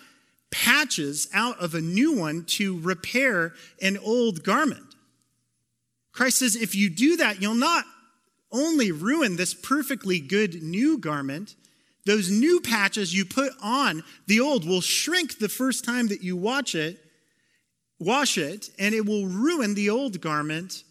patches 0.50 1.28
out 1.32 1.58
of 1.60 1.74
a 1.74 1.80
new 1.80 2.16
one 2.16 2.44
to 2.44 2.80
repair 2.80 3.52
an 3.80 3.98
old 3.98 4.42
garment. 4.42 4.82
Christ 6.12 6.38
says 6.38 6.56
if 6.56 6.74
you 6.74 6.88
do 6.88 7.18
that, 7.18 7.40
you'll 7.40 7.54
not 7.54 7.84
only 8.50 8.90
ruin 8.90 9.36
this 9.36 9.54
perfectly 9.54 10.18
good 10.18 10.62
new 10.62 10.98
garment, 10.98 11.54
those 12.06 12.30
new 12.30 12.60
patches 12.60 13.12
you 13.12 13.24
put 13.24 13.52
on 13.60 14.02
the 14.26 14.40
old 14.40 14.66
will 14.66 14.80
shrink 14.80 15.38
the 15.38 15.48
first 15.48 15.84
time 15.84 16.06
that 16.08 16.22
you 16.22 16.36
watch 16.36 16.74
it, 16.74 16.98
wash 17.98 18.38
it, 18.38 18.70
and 18.78 18.94
it 18.94 19.04
will 19.04 19.26
ruin 19.26 19.74
the 19.74 19.90
old 19.90 20.20
garment 20.20 20.84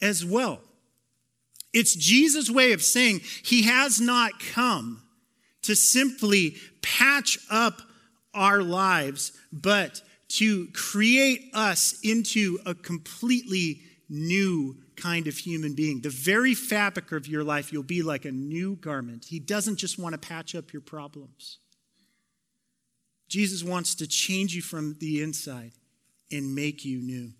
as 0.00 0.24
well. 0.24 0.60
It's 1.74 1.94
Jesus' 1.94 2.48
way 2.48 2.72
of 2.72 2.82
saying 2.82 3.20
he 3.42 3.62
has 3.62 4.00
not 4.00 4.38
come 4.38 5.02
to 5.62 5.74
simply 5.74 6.56
patch 6.80 7.38
up 7.50 7.82
our 8.34 8.62
lives, 8.62 9.32
but 9.52 10.00
to 10.28 10.68
create 10.72 11.50
us 11.54 11.98
into 12.02 12.58
a 12.64 12.74
completely 12.74 13.80
new 14.08 14.76
kind 15.02 15.26
of 15.26 15.36
human 15.36 15.74
being. 15.74 16.00
The 16.00 16.10
very 16.10 16.54
fabric 16.54 17.10
of 17.12 17.26
your 17.26 17.42
life, 17.42 17.72
you'll 17.72 17.82
be 17.82 18.02
like 18.02 18.24
a 18.24 18.30
new 18.32 18.76
garment. 18.76 19.26
He 19.28 19.40
doesn't 19.40 19.76
just 19.76 19.98
want 19.98 20.12
to 20.12 20.18
patch 20.18 20.54
up 20.54 20.72
your 20.72 20.82
problems. 20.82 21.58
Jesus 23.28 23.64
wants 23.64 23.94
to 23.96 24.06
change 24.06 24.54
you 24.54 24.62
from 24.62 24.96
the 25.00 25.22
inside 25.22 25.72
and 26.30 26.54
make 26.54 26.84
you 26.84 27.00
new. 27.00 27.32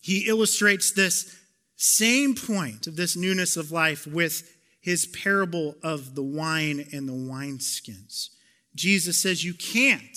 He 0.00 0.28
illustrates 0.28 0.92
this 0.92 1.36
same 1.76 2.34
point 2.34 2.86
of 2.86 2.96
this 2.96 3.16
newness 3.16 3.56
of 3.56 3.72
life 3.72 4.06
with 4.06 4.42
his 4.80 5.06
parable 5.06 5.74
of 5.82 6.14
the 6.14 6.22
wine 6.22 6.86
and 6.92 7.08
the 7.08 7.12
wineskins. 7.12 8.28
Jesus 8.74 9.18
says 9.18 9.44
you 9.44 9.54
can't. 9.54 10.16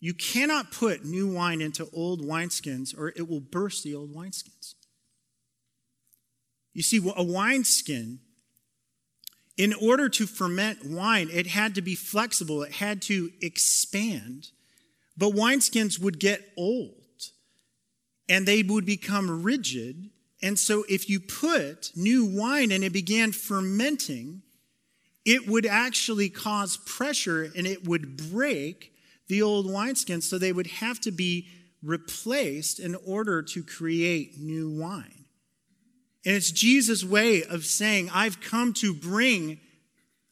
You 0.00 0.12
cannot 0.14 0.72
put 0.72 1.04
new 1.04 1.32
wine 1.32 1.60
into 1.60 1.88
old 1.92 2.20
wineskins 2.22 2.96
or 2.96 3.08
it 3.08 3.28
will 3.28 3.40
burst 3.40 3.84
the 3.84 3.94
old 3.94 4.14
wineskins. 4.14 4.55
You 6.76 6.82
see, 6.82 6.98
a 7.16 7.22
wineskin, 7.24 8.20
in 9.56 9.72
order 9.74 10.08
to 10.10 10.26
ferment 10.26 10.84
wine, 10.84 11.28
it 11.32 11.48
had 11.48 11.74
to 11.76 11.82
be 11.82 11.94
flexible, 11.94 12.62
it 12.62 12.72
had 12.72 13.02
to 13.02 13.30
expand. 13.40 14.50
But 15.16 15.32
wineskins 15.32 15.98
would 15.98 16.20
get 16.20 16.52
old 16.56 16.92
and 18.28 18.46
they 18.46 18.62
would 18.62 18.86
become 18.86 19.42
rigid 19.42 20.10
and 20.42 20.58
so, 20.58 20.84
if 20.88 21.08
you 21.08 21.18
put 21.18 21.92
new 21.96 22.24
wine 22.24 22.70
and 22.70 22.84
it 22.84 22.92
began 22.92 23.32
fermenting, 23.32 24.42
it 25.24 25.48
would 25.48 25.66
actually 25.66 26.28
cause 26.28 26.76
pressure 26.76 27.50
and 27.56 27.66
it 27.66 27.86
would 27.88 28.30
break 28.30 28.92
the 29.28 29.42
old 29.42 29.66
wineskins. 29.66 30.24
So, 30.24 30.38
they 30.38 30.52
would 30.52 30.66
have 30.66 31.00
to 31.00 31.10
be 31.10 31.48
replaced 31.82 32.78
in 32.78 32.94
order 33.06 33.42
to 33.42 33.62
create 33.62 34.38
new 34.38 34.70
wine. 34.70 35.25
And 36.26 36.34
it's 36.34 36.50
Jesus' 36.50 37.04
way 37.04 37.44
of 37.44 37.64
saying, 37.64 38.10
I've 38.12 38.40
come 38.40 38.72
to 38.74 38.92
bring 38.92 39.60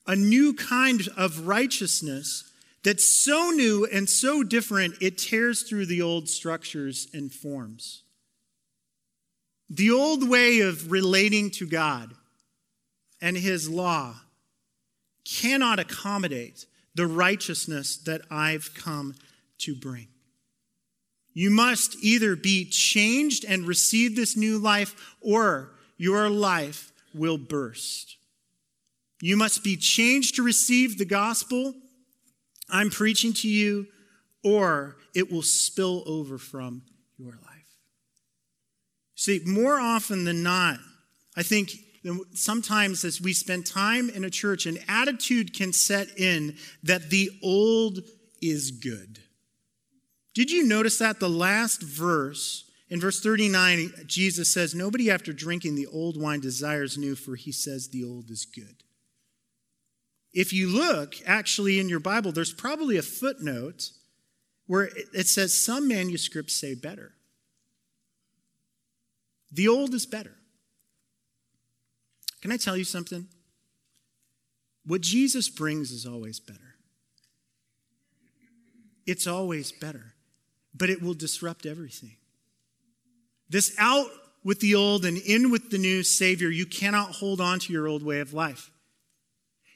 a 0.08 0.16
new 0.16 0.52
kind 0.52 1.00
of 1.16 1.46
righteousness 1.46 2.50
that's 2.82 3.08
so 3.08 3.50
new 3.50 3.86
and 3.86 4.10
so 4.10 4.42
different, 4.42 4.96
it 5.00 5.16
tears 5.16 5.62
through 5.62 5.86
the 5.86 6.02
old 6.02 6.28
structures 6.28 7.06
and 7.14 7.32
forms. 7.32 8.02
The 9.70 9.92
old 9.92 10.28
way 10.28 10.60
of 10.60 10.90
relating 10.90 11.50
to 11.52 11.66
God 11.66 12.12
and 13.22 13.36
His 13.36 13.70
law 13.70 14.16
cannot 15.24 15.78
accommodate 15.78 16.66
the 16.96 17.06
righteousness 17.06 17.96
that 17.98 18.22
I've 18.30 18.74
come 18.74 19.14
to 19.58 19.76
bring. 19.76 20.08
You 21.32 21.50
must 21.50 21.96
either 22.02 22.34
be 22.34 22.64
changed 22.64 23.44
and 23.44 23.66
receive 23.66 24.16
this 24.16 24.36
new 24.36 24.58
life, 24.58 25.14
or 25.20 25.73
your 25.96 26.28
life 26.28 26.92
will 27.14 27.38
burst. 27.38 28.16
You 29.20 29.36
must 29.36 29.64
be 29.64 29.76
changed 29.76 30.36
to 30.36 30.42
receive 30.42 30.98
the 30.98 31.04
gospel 31.04 31.74
I'm 32.70 32.90
preaching 32.90 33.32
to 33.34 33.48
you, 33.48 33.86
or 34.42 34.96
it 35.14 35.30
will 35.30 35.42
spill 35.42 36.02
over 36.06 36.38
from 36.38 36.82
your 37.18 37.32
life. 37.32 37.64
See, 39.14 39.40
more 39.44 39.78
often 39.78 40.24
than 40.24 40.42
not, 40.42 40.78
I 41.36 41.42
think 41.42 41.72
sometimes 42.34 43.04
as 43.04 43.20
we 43.20 43.32
spend 43.32 43.66
time 43.66 44.10
in 44.10 44.24
a 44.24 44.30
church, 44.30 44.66
an 44.66 44.78
attitude 44.88 45.54
can 45.54 45.72
set 45.72 46.18
in 46.18 46.56
that 46.82 47.10
the 47.10 47.30
old 47.42 48.00
is 48.42 48.70
good. 48.70 49.20
Did 50.34 50.50
you 50.50 50.66
notice 50.66 50.98
that? 50.98 51.20
The 51.20 51.28
last 51.28 51.82
verse, 51.82 52.64
in 52.88 53.00
verse 53.00 53.20
39, 53.20 53.92
Jesus 54.06 54.52
says, 54.52 54.74
Nobody 54.74 55.10
after 55.10 55.32
drinking 55.32 55.74
the 55.74 55.86
old 55.86 56.20
wine 56.20 56.40
desires 56.40 56.98
new, 56.98 57.14
for 57.14 57.34
he 57.34 57.50
says 57.50 57.88
the 57.88 58.04
old 58.04 58.30
is 58.30 58.44
good. 58.44 58.82
If 60.32 60.52
you 60.52 60.68
look 60.68 61.14
actually 61.26 61.78
in 61.78 61.88
your 61.88 62.00
Bible, 62.00 62.32
there's 62.32 62.52
probably 62.52 62.96
a 62.96 63.02
footnote 63.02 63.90
where 64.66 64.90
it 65.12 65.28
says 65.28 65.56
some 65.56 65.88
manuscripts 65.88 66.54
say 66.54 66.74
better. 66.74 67.12
The 69.52 69.68
old 69.68 69.94
is 69.94 70.04
better. 70.04 70.34
Can 72.42 72.50
I 72.50 72.56
tell 72.56 72.76
you 72.76 72.84
something? 72.84 73.28
What 74.84 75.00
Jesus 75.00 75.48
brings 75.48 75.90
is 75.90 76.04
always 76.04 76.40
better. 76.40 76.74
It's 79.06 79.26
always 79.26 79.70
better, 79.70 80.14
but 80.74 80.90
it 80.90 81.00
will 81.00 81.14
disrupt 81.14 81.64
everything. 81.64 82.16
This 83.54 83.72
out 83.78 84.08
with 84.42 84.58
the 84.58 84.74
old 84.74 85.04
and 85.04 85.16
in 85.16 85.48
with 85.48 85.70
the 85.70 85.78
new 85.78 86.02
Savior, 86.02 86.48
you 86.48 86.66
cannot 86.66 87.12
hold 87.12 87.40
on 87.40 87.60
to 87.60 87.72
your 87.72 87.86
old 87.86 88.02
way 88.02 88.18
of 88.18 88.34
life. 88.34 88.72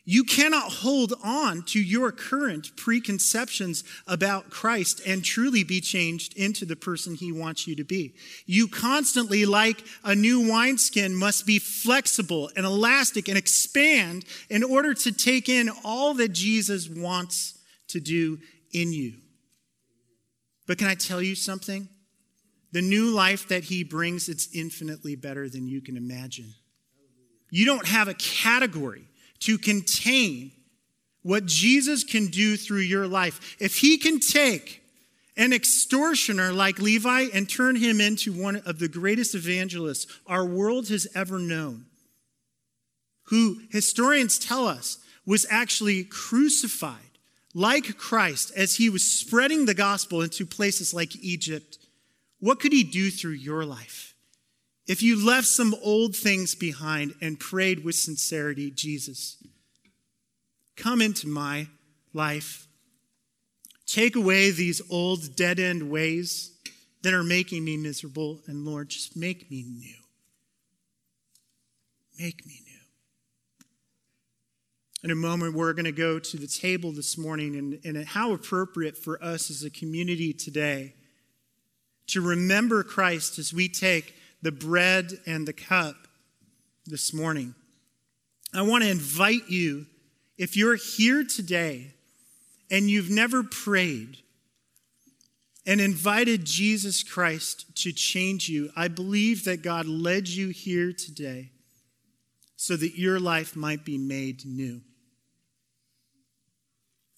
You 0.04 0.24
cannot 0.24 0.72
hold 0.72 1.14
on 1.22 1.62
to 1.66 1.80
your 1.80 2.10
current 2.10 2.76
preconceptions 2.76 3.84
about 4.08 4.50
Christ 4.50 5.00
and 5.06 5.22
truly 5.22 5.62
be 5.62 5.80
changed 5.80 6.36
into 6.36 6.64
the 6.64 6.74
person 6.74 7.14
he 7.14 7.30
wants 7.30 7.68
you 7.68 7.76
to 7.76 7.84
be. 7.84 8.16
You 8.46 8.66
constantly, 8.66 9.46
like 9.46 9.84
a 10.02 10.16
new 10.16 10.40
wineskin, 10.50 11.14
must 11.14 11.46
be 11.46 11.60
flexible 11.60 12.50
and 12.56 12.66
elastic 12.66 13.28
and 13.28 13.38
expand 13.38 14.24
in 14.50 14.64
order 14.64 14.92
to 14.92 15.12
take 15.12 15.48
in 15.48 15.70
all 15.84 16.14
that 16.14 16.32
Jesus 16.32 16.88
wants 16.88 17.56
to 17.90 18.00
do 18.00 18.40
in 18.72 18.92
you. 18.92 19.18
But 20.66 20.78
can 20.78 20.88
I 20.88 20.96
tell 20.96 21.22
you 21.22 21.36
something? 21.36 21.88
The 22.72 22.82
new 22.82 23.10
life 23.10 23.48
that 23.48 23.64
he 23.64 23.82
brings, 23.82 24.28
it's 24.28 24.54
infinitely 24.54 25.16
better 25.16 25.48
than 25.48 25.66
you 25.66 25.80
can 25.80 25.96
imagine. 25.96 26.52
You 27.50 27.64
don't 27.64 27.86
have 27.86 28.08
a 28.08 28.14
category 28.14 29.08
to 29.40 29.56
contain 29.56 30.52
what 31.22 31.46
Jesus 31.46 32.04
can 32.04 32.26
do 32.26 32.56
through 32.56 32.80
your 32.80 33.06
life. 33.06 33.56
If 33.58 33.76
he 33.78 33.98
can 33.98 34.20
take 34.20 34.82
an 35.36 35.52
extortioner 35.52 36.52
like 36.52 36.78
Levi 36.78 37.28
and 37.32 37.48
turn 37.48 37.76
him 37.76 38.00
into 38.00 38.32
one 38.32 38.56
of 38.66 38.78
the 38.78 38.88
greatest 38.88 39.34
evangelists 39.34 40.06
our 40.26 40.44
world 40.44 40.88
has 40.88 41.06
ever 41.14 41.38
known, 41.38 41.86
who 43.24 43.60
historians 43.70 44.38
tell 44.38 44.66
us 44.66 44.98
was 45.24 45.46
actually 45.50 46.04
crucified 46.04 46.96
like 47.54 47.96
Christ 47.96 48.52
as 48.56 48.76
he 48.76 48.88
was 48.90 49.04
spreading 49.04 49.66
the 49.66 49.74
gospel 49.74 50.22
into 50.22 50.46
places 50.46 50.94
like 50.94 51.16
Egypt. 51.16 51.78
What 52.40 52.60
could 52.60 52.72
he 52.72 52.84
do 52.84 53.10
through 53.10 53.32
your 53.32 53.64
life? 53.64 54.14
If 54.86 55.02
you 55.02 55.24
left 55.24 55.46
some 55.46 55.74
old 55.82 56.16
things 56.16 56.54
behind 56.54 57.14
and 57.20 57.38
prayed 57.38 57.84
with 57.84 57.94
sincerity, 57.94 58.70
Jesus, 58.70 59.36
come 60.76 61.02
into 61.02 61.28
my 61.28 61.68
life. 62.14 62.66
Take 63.86 64.16
away 64.16 64.50
these 64.50 64.80
old 64.90 65.36
dead 65.36 65.58
end 65.58 65.90
ways 65.90 66.52
that 67.02 67.12
are 67.12 67.24
making 67.24 67.64
me 67.64 67.76
miserable. 67.76 68.40
And 68.46 68.64
Lord, 68.64 68.88
just 68.88 69.16
make 69.16 69.50
me 69.50 69.62
new. 69.62 69.96
Make 72.18 72.46
me 72.46 72.62
new. 72.64 72.72
In 75.04 75.10
a 75.10 75.14
moment, 75.14 75.54
we're 75.54 75.74
going 75.74 75.84
to 75.84 75.92
go 75.92 76.18
to 76.18 76.36
the 76.36 76.48
table 76.48 76.92
this 76.92 77.16
morning, 77.16 77.56
and, 77.56 77.78
and 77.84 78.04
how 78.06 78.32
appropriate 78.32 78.96
for 78.96 79.22
us 79.22 79.50
as 79.50 79.62
a 79.62 79.70
community 79.70 80.32
today 80.32 80.94
to 82.08 82.20
remember 82.20 82.82
Christ 82.82 83.38
as 83.38 83.52
we 83.52 83.68
take 83.68 84.14
the 84.42 84.52
bread 84.52 85.12
and 85.26 85.46
the 85.46 85.52
cup 85.52 85.96
this 86.86 87.12
morning. 87.12 87.54
I 88.54 88.62
want 88.62 88.84
to 88.84 88.90
invite 88.90 89.48
you, 89.48 89.86
if 90.36 90.56
you're 90.56 90.76
here 90.76 91.24
today 91.24 91.92
and 92.70 92.88
you've 92.88 93.10
never 93.10 93.42
prayed 93.42 94.18
and 95.66 95.80
invited 95.80 96.46
Jesus 96.46 97.02
Christ 97.02 97.66
to 97.82 97.92
change 97.92 98.48
you, 98.48 98.70
I 98.74 98.88
believe 98.88 99.44
that 99.44 99.62
God 99.62 99.86
led 99.86 100.28
you 100.28 100.48
here 100.48 100.92
today 100.92 101.50
so 102.56 102.74
that 102.76 102.98
your 102.98 103.20
life 103.20 103.54
might 103.54 103.84
be 103.84 103.98
made 103.98 104.46
new. 104.46 104.80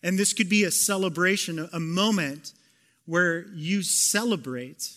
And 0.03 0.19
this 0.19 0.33
could 0.33 0.49
be 0.49 0.65
a 0.65 0.71
celebration, 0.71 1.69
a 1.73 1.81
moment 1.81 2.53
where 3.07 3.47
you 3.55 3.83
celebrate 3.83 4.91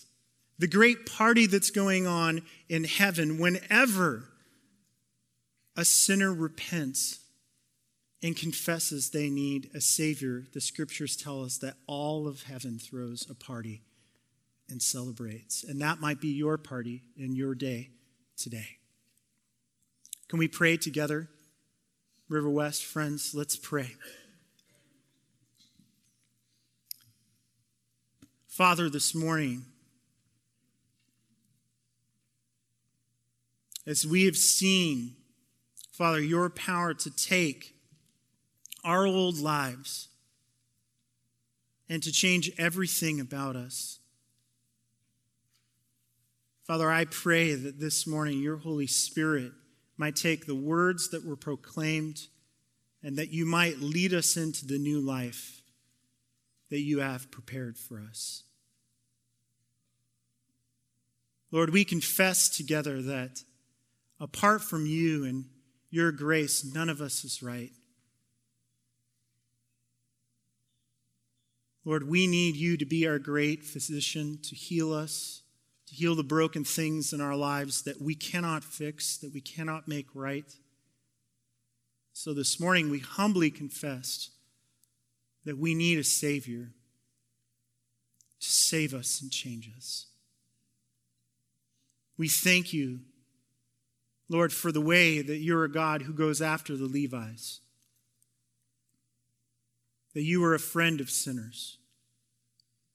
the 0.59 0.67
great 0.67 1.05
party 1.05 1.45
that's 1.47 1.71
going 1.71 2.07
on 2.07 2.41
in 2.69 2.83
heaven 2.83 3.39
whenever 3.39 4.25
a 5.75 5.83
sinner 5.83 6.31
repents 6.31 7.19
and 8.21 8.37
confesses 8.37 9.09
they 9.09 9.29
need 9.29 9.69
a 9.75 9.81
Savior, 9.81 10.43
the 10.53 10.61
scriptures 10.61 11.17
tell 11.17 11.43
us 11.43 11.57
that 11.57 11.75
all 11.87 12.27
of 12.27 12.43
heaven 12.43 12.79
throws 12.79 13.27
a 13.29 13.35
party 13.35 13.81
and 14.69 14.81
celebrates. 14.81 15.63
And 15.63 15.81
that 15.81 15.99
might 15.99 16.21
be 16.21 16.29
your 16.29 16.57
party 16.57 17.01
in 17.17 17.35
your 17.35 17.55
day 17.55 17.89
today. 18.37 18.77
Can 20.29 20.39
we 20.39 20.47
pray 20.47 20.77
together? 20.77 21.27
River 22.29 22.49
West, 22.49 22.85
friends, 22.85 23.33
let's 23.35 23.57
pray. 23.57 23.91
Father, 28.53 28.87
this 28.87 29.15
morning, 29.15 29.65
as 33.87 34.05
we 34.05 34.25
have 34.25 34.37
seen, 34.37 35.15
Father, 35.91 36.21
your 36.21 36.51
power 36.51 36.93
to 36.93 37.09
take 37.09 37.73
our 38.83 39.07
old 39.07 39.39
lives 39.39 40.09
and 41.89 42.03
to 42.03 42.11
change 42.11 42.51
everything 42.59 43.19
about 43.19 43.55
us. 43.55 43.97
Father, 46.67 46.91
I 46.91 47.05
pray 47.05 47.55
that 47.55 47.79
this 47.79 48.05
morning 48.05 48.37
your 48.37 48.57
Holy 48.57 48.85
Spirit 48.85 49.51
might 49.97 50.15
take 50.15 50.45
the 50.45 50.53
words 50.53 51.09
that 51.09 51.25
were 51.25 51.35
proclaimed 51.35 52.27
and 53.01 53.17
that 53.17 53.31
you 53.31 53.47
might 53.47 53.79
lead 53.79 54.13
us 54.13 54.37
into 54.37 54.67
the 54.67 54.77
new 54.77 55.01
life 55.01 55.62
that 56.73 56.81
you 56.81 57.01
have 57.01 57.29
prepared 57.29 57.77
for 57.77 58.01
us. 58.01 58.41
Lord, 61.51 61.69
we 61.69 61.85
confess 61.85 62.49
together 62.49 62.99
that 63.03 63.43
apart 64.19 64.63
from 64.63 64.87
you 64.87 65.23
and 65.23 65.45
your 65.91 66.11
grace, 66.11 66.65
none 66.65 66.89
of 66.89 66.99
us 66.99 67.23
is 67.23 67.43
right. 67.43 67.69
Lord, 71.85 72.09
we 72.09 72.25
need 72.25 72.55
you 72.55 72.75
to 72.77 72.85
be 72.85 73.07
our 73.07 73.19
great 73.19 73.63
physician, 73.63 74.39
to 74.41 74.55
heal 74.55 74.91
us, 74.91 75.43
to 75.89 75.93
heal 75.93 76.15
the 76.15 76.23
broken 76.23 76.63
things 76.63 77.13
in 77.13 77.21
our 77.21 77.35
lives 77.35 77.83
that 77.83 78.01
we 78.01 78.15
cannot 78.15 78.63
fix, 78.63 79.15
that 79.17 79.31
we 79.31 79.41
cannot 79.41 79.87
make 79.87 80.07
right. 80.15 80.51
So 82.13 82.33
this 82.33 82.59
morning 82.59 82.89
we 82.89 82.97
humbly 82.97 83.51
confessed 83.51 84.31
that 85.45 85.57
we 85.57 85.73
need 85.73 85.99
a 85.99 86.03
Savior 86.03 86.71
to 88.39 88.49
save 88.49 88.93
us 88.93 89.21
and 89.21 89.31
change 89.31 89.69
us. 89.75 90.07
We 92.17 92.27
thank 92.27 92.73
you, 92.73 92.99
Lord, 94.29 94.53
for 94.53 94.71
the 94.71 94.81
way 94.81 95.21
that 95.21 95.37
you're 95.37 95.63
a 95.63 95.71
God 95.71 96.03
who 96.03 96.13
goes 96.13 96.41
after 96.41 96.77
the 96.77 96.87
Levites 96.87 97.59
that 100.13 100.23
you 100.23 100.43
are 100.43 100.53
a 100.53 100.59
friend 100.59 101.01
of 101.01 101.09
sinners. 101.09 101.77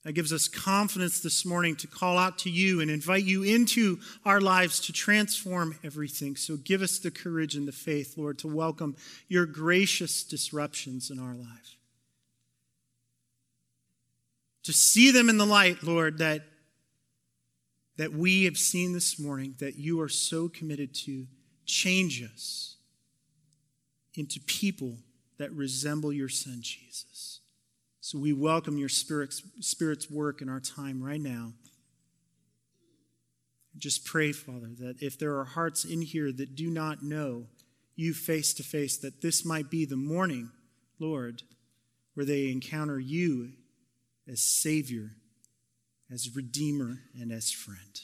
That 0.05 0.13
gives 0.13 0.33
us 0.33 0.49
confidence 0.49 1.21
this 1.21 1.45
morning 1.45 1.77
to 1.77 1.87
call 1.87 2.17
out 2.17 2.39
to 2.39 2.51
you 2.51 2.81
and 2.81 2.91
invite 2.91 3.25
you 3.25 3.43
into 3.43 3.99
our 4.25 4.41
lives 4.41 4.81
to 4.81 4.93
transform 4.93 5.77
everything. 5.83 6.37
So 6.37 6.57
give 6.57 6.83
us 6.83 6.99
the 6.99 7.11
courage 7.11 7.57
and 7.57 7.67
the 7.67 7.73
faith, 7.73 8.17
Lord, 8.17 8.39
to 8.39 8.49
welcome 8.49 8.97
your 9.27 9.45
gracious 9.45 10.23
disruptions 10.23 11.11
in 11.11 11.19
our 11.19 11.35
life. 11.35 11.78
To 14.69 14.75
see 14.75 15.11
them 15.11 15.31
in 15.31 15.39
the 15.39 15.47
light, 15.47 15.83
Lord, 15.83 16.19
that, 16.19 16.43
that 17.97 18.13
we 18.13 18.45
have 18.45 18.59
seen 18.59 18.93
this 18.93 19.19
morning, 19.19 19.55
that 19.61 19.79
you 19.79 19.99
are 20.03 20.11
so 20.11 20.47
committed 20.47 20.95
to 21.07 21.27
change 21.65 22.23
us 22.23 22.77
into 24.13 24.41
people 24.41 24.99
that 25.39 25.51
resemble 25.53 26.13
your 26.13 26.29
son, 26.29 26.59
Jesus. 26.61 27.41
So 28.03 28.19
we 28.19 28.35
welcome 28.35 28.77
your 28.77 28.91
Spirit's, 28.91 29.43
Spirit's 29.61 30.11
work 30.11 30.43
in 30.43 30.51
our 30.51 30.61
time 30.61 31.03
right 31.03 31.19
now. 31.19 31.55
Just 33.79 34.05
pray, 34.05 34.33
Father, 34.33 34.69
that 34.81 34.97
if 35.01 35.19
there 35.19 35.39
are 35.39 35.47
hearts 35.47 35.87
in 35.87 36.03
here 36.03 36.31
that 36.31 36.57
do 36.57 36.69
not 36.69 37.03
know 37.03 37.47
you 37.97 38.13
face 38.13 38.53
to 38.53 38.63
face, 38.63 38.99
that 38.99 39.23
this 39.23 39.47
might 39.47 39.71
be 39.71 39.87
the 39.87 39.97
morning, 39.97 40.51
Lord, 40.99 41.41
where 42.13 42.27
they 42.27 42.51
encounter 42.51 43.01
you 43.01 43.53
as 44.31 44.41
Savior, 44.43 45.13
as 46.13 46.35
Redeemer, 46.35 47.01
and 47.19 47.33
as 47.33 47.51
friend. 47.51 48.01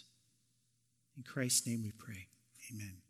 In 1.17 1.23
Christ's 1.23 1.67
name 1.67 1.83
we 1.83 1.93
pray. 1.93 2.29
Amen. 2.73 3.04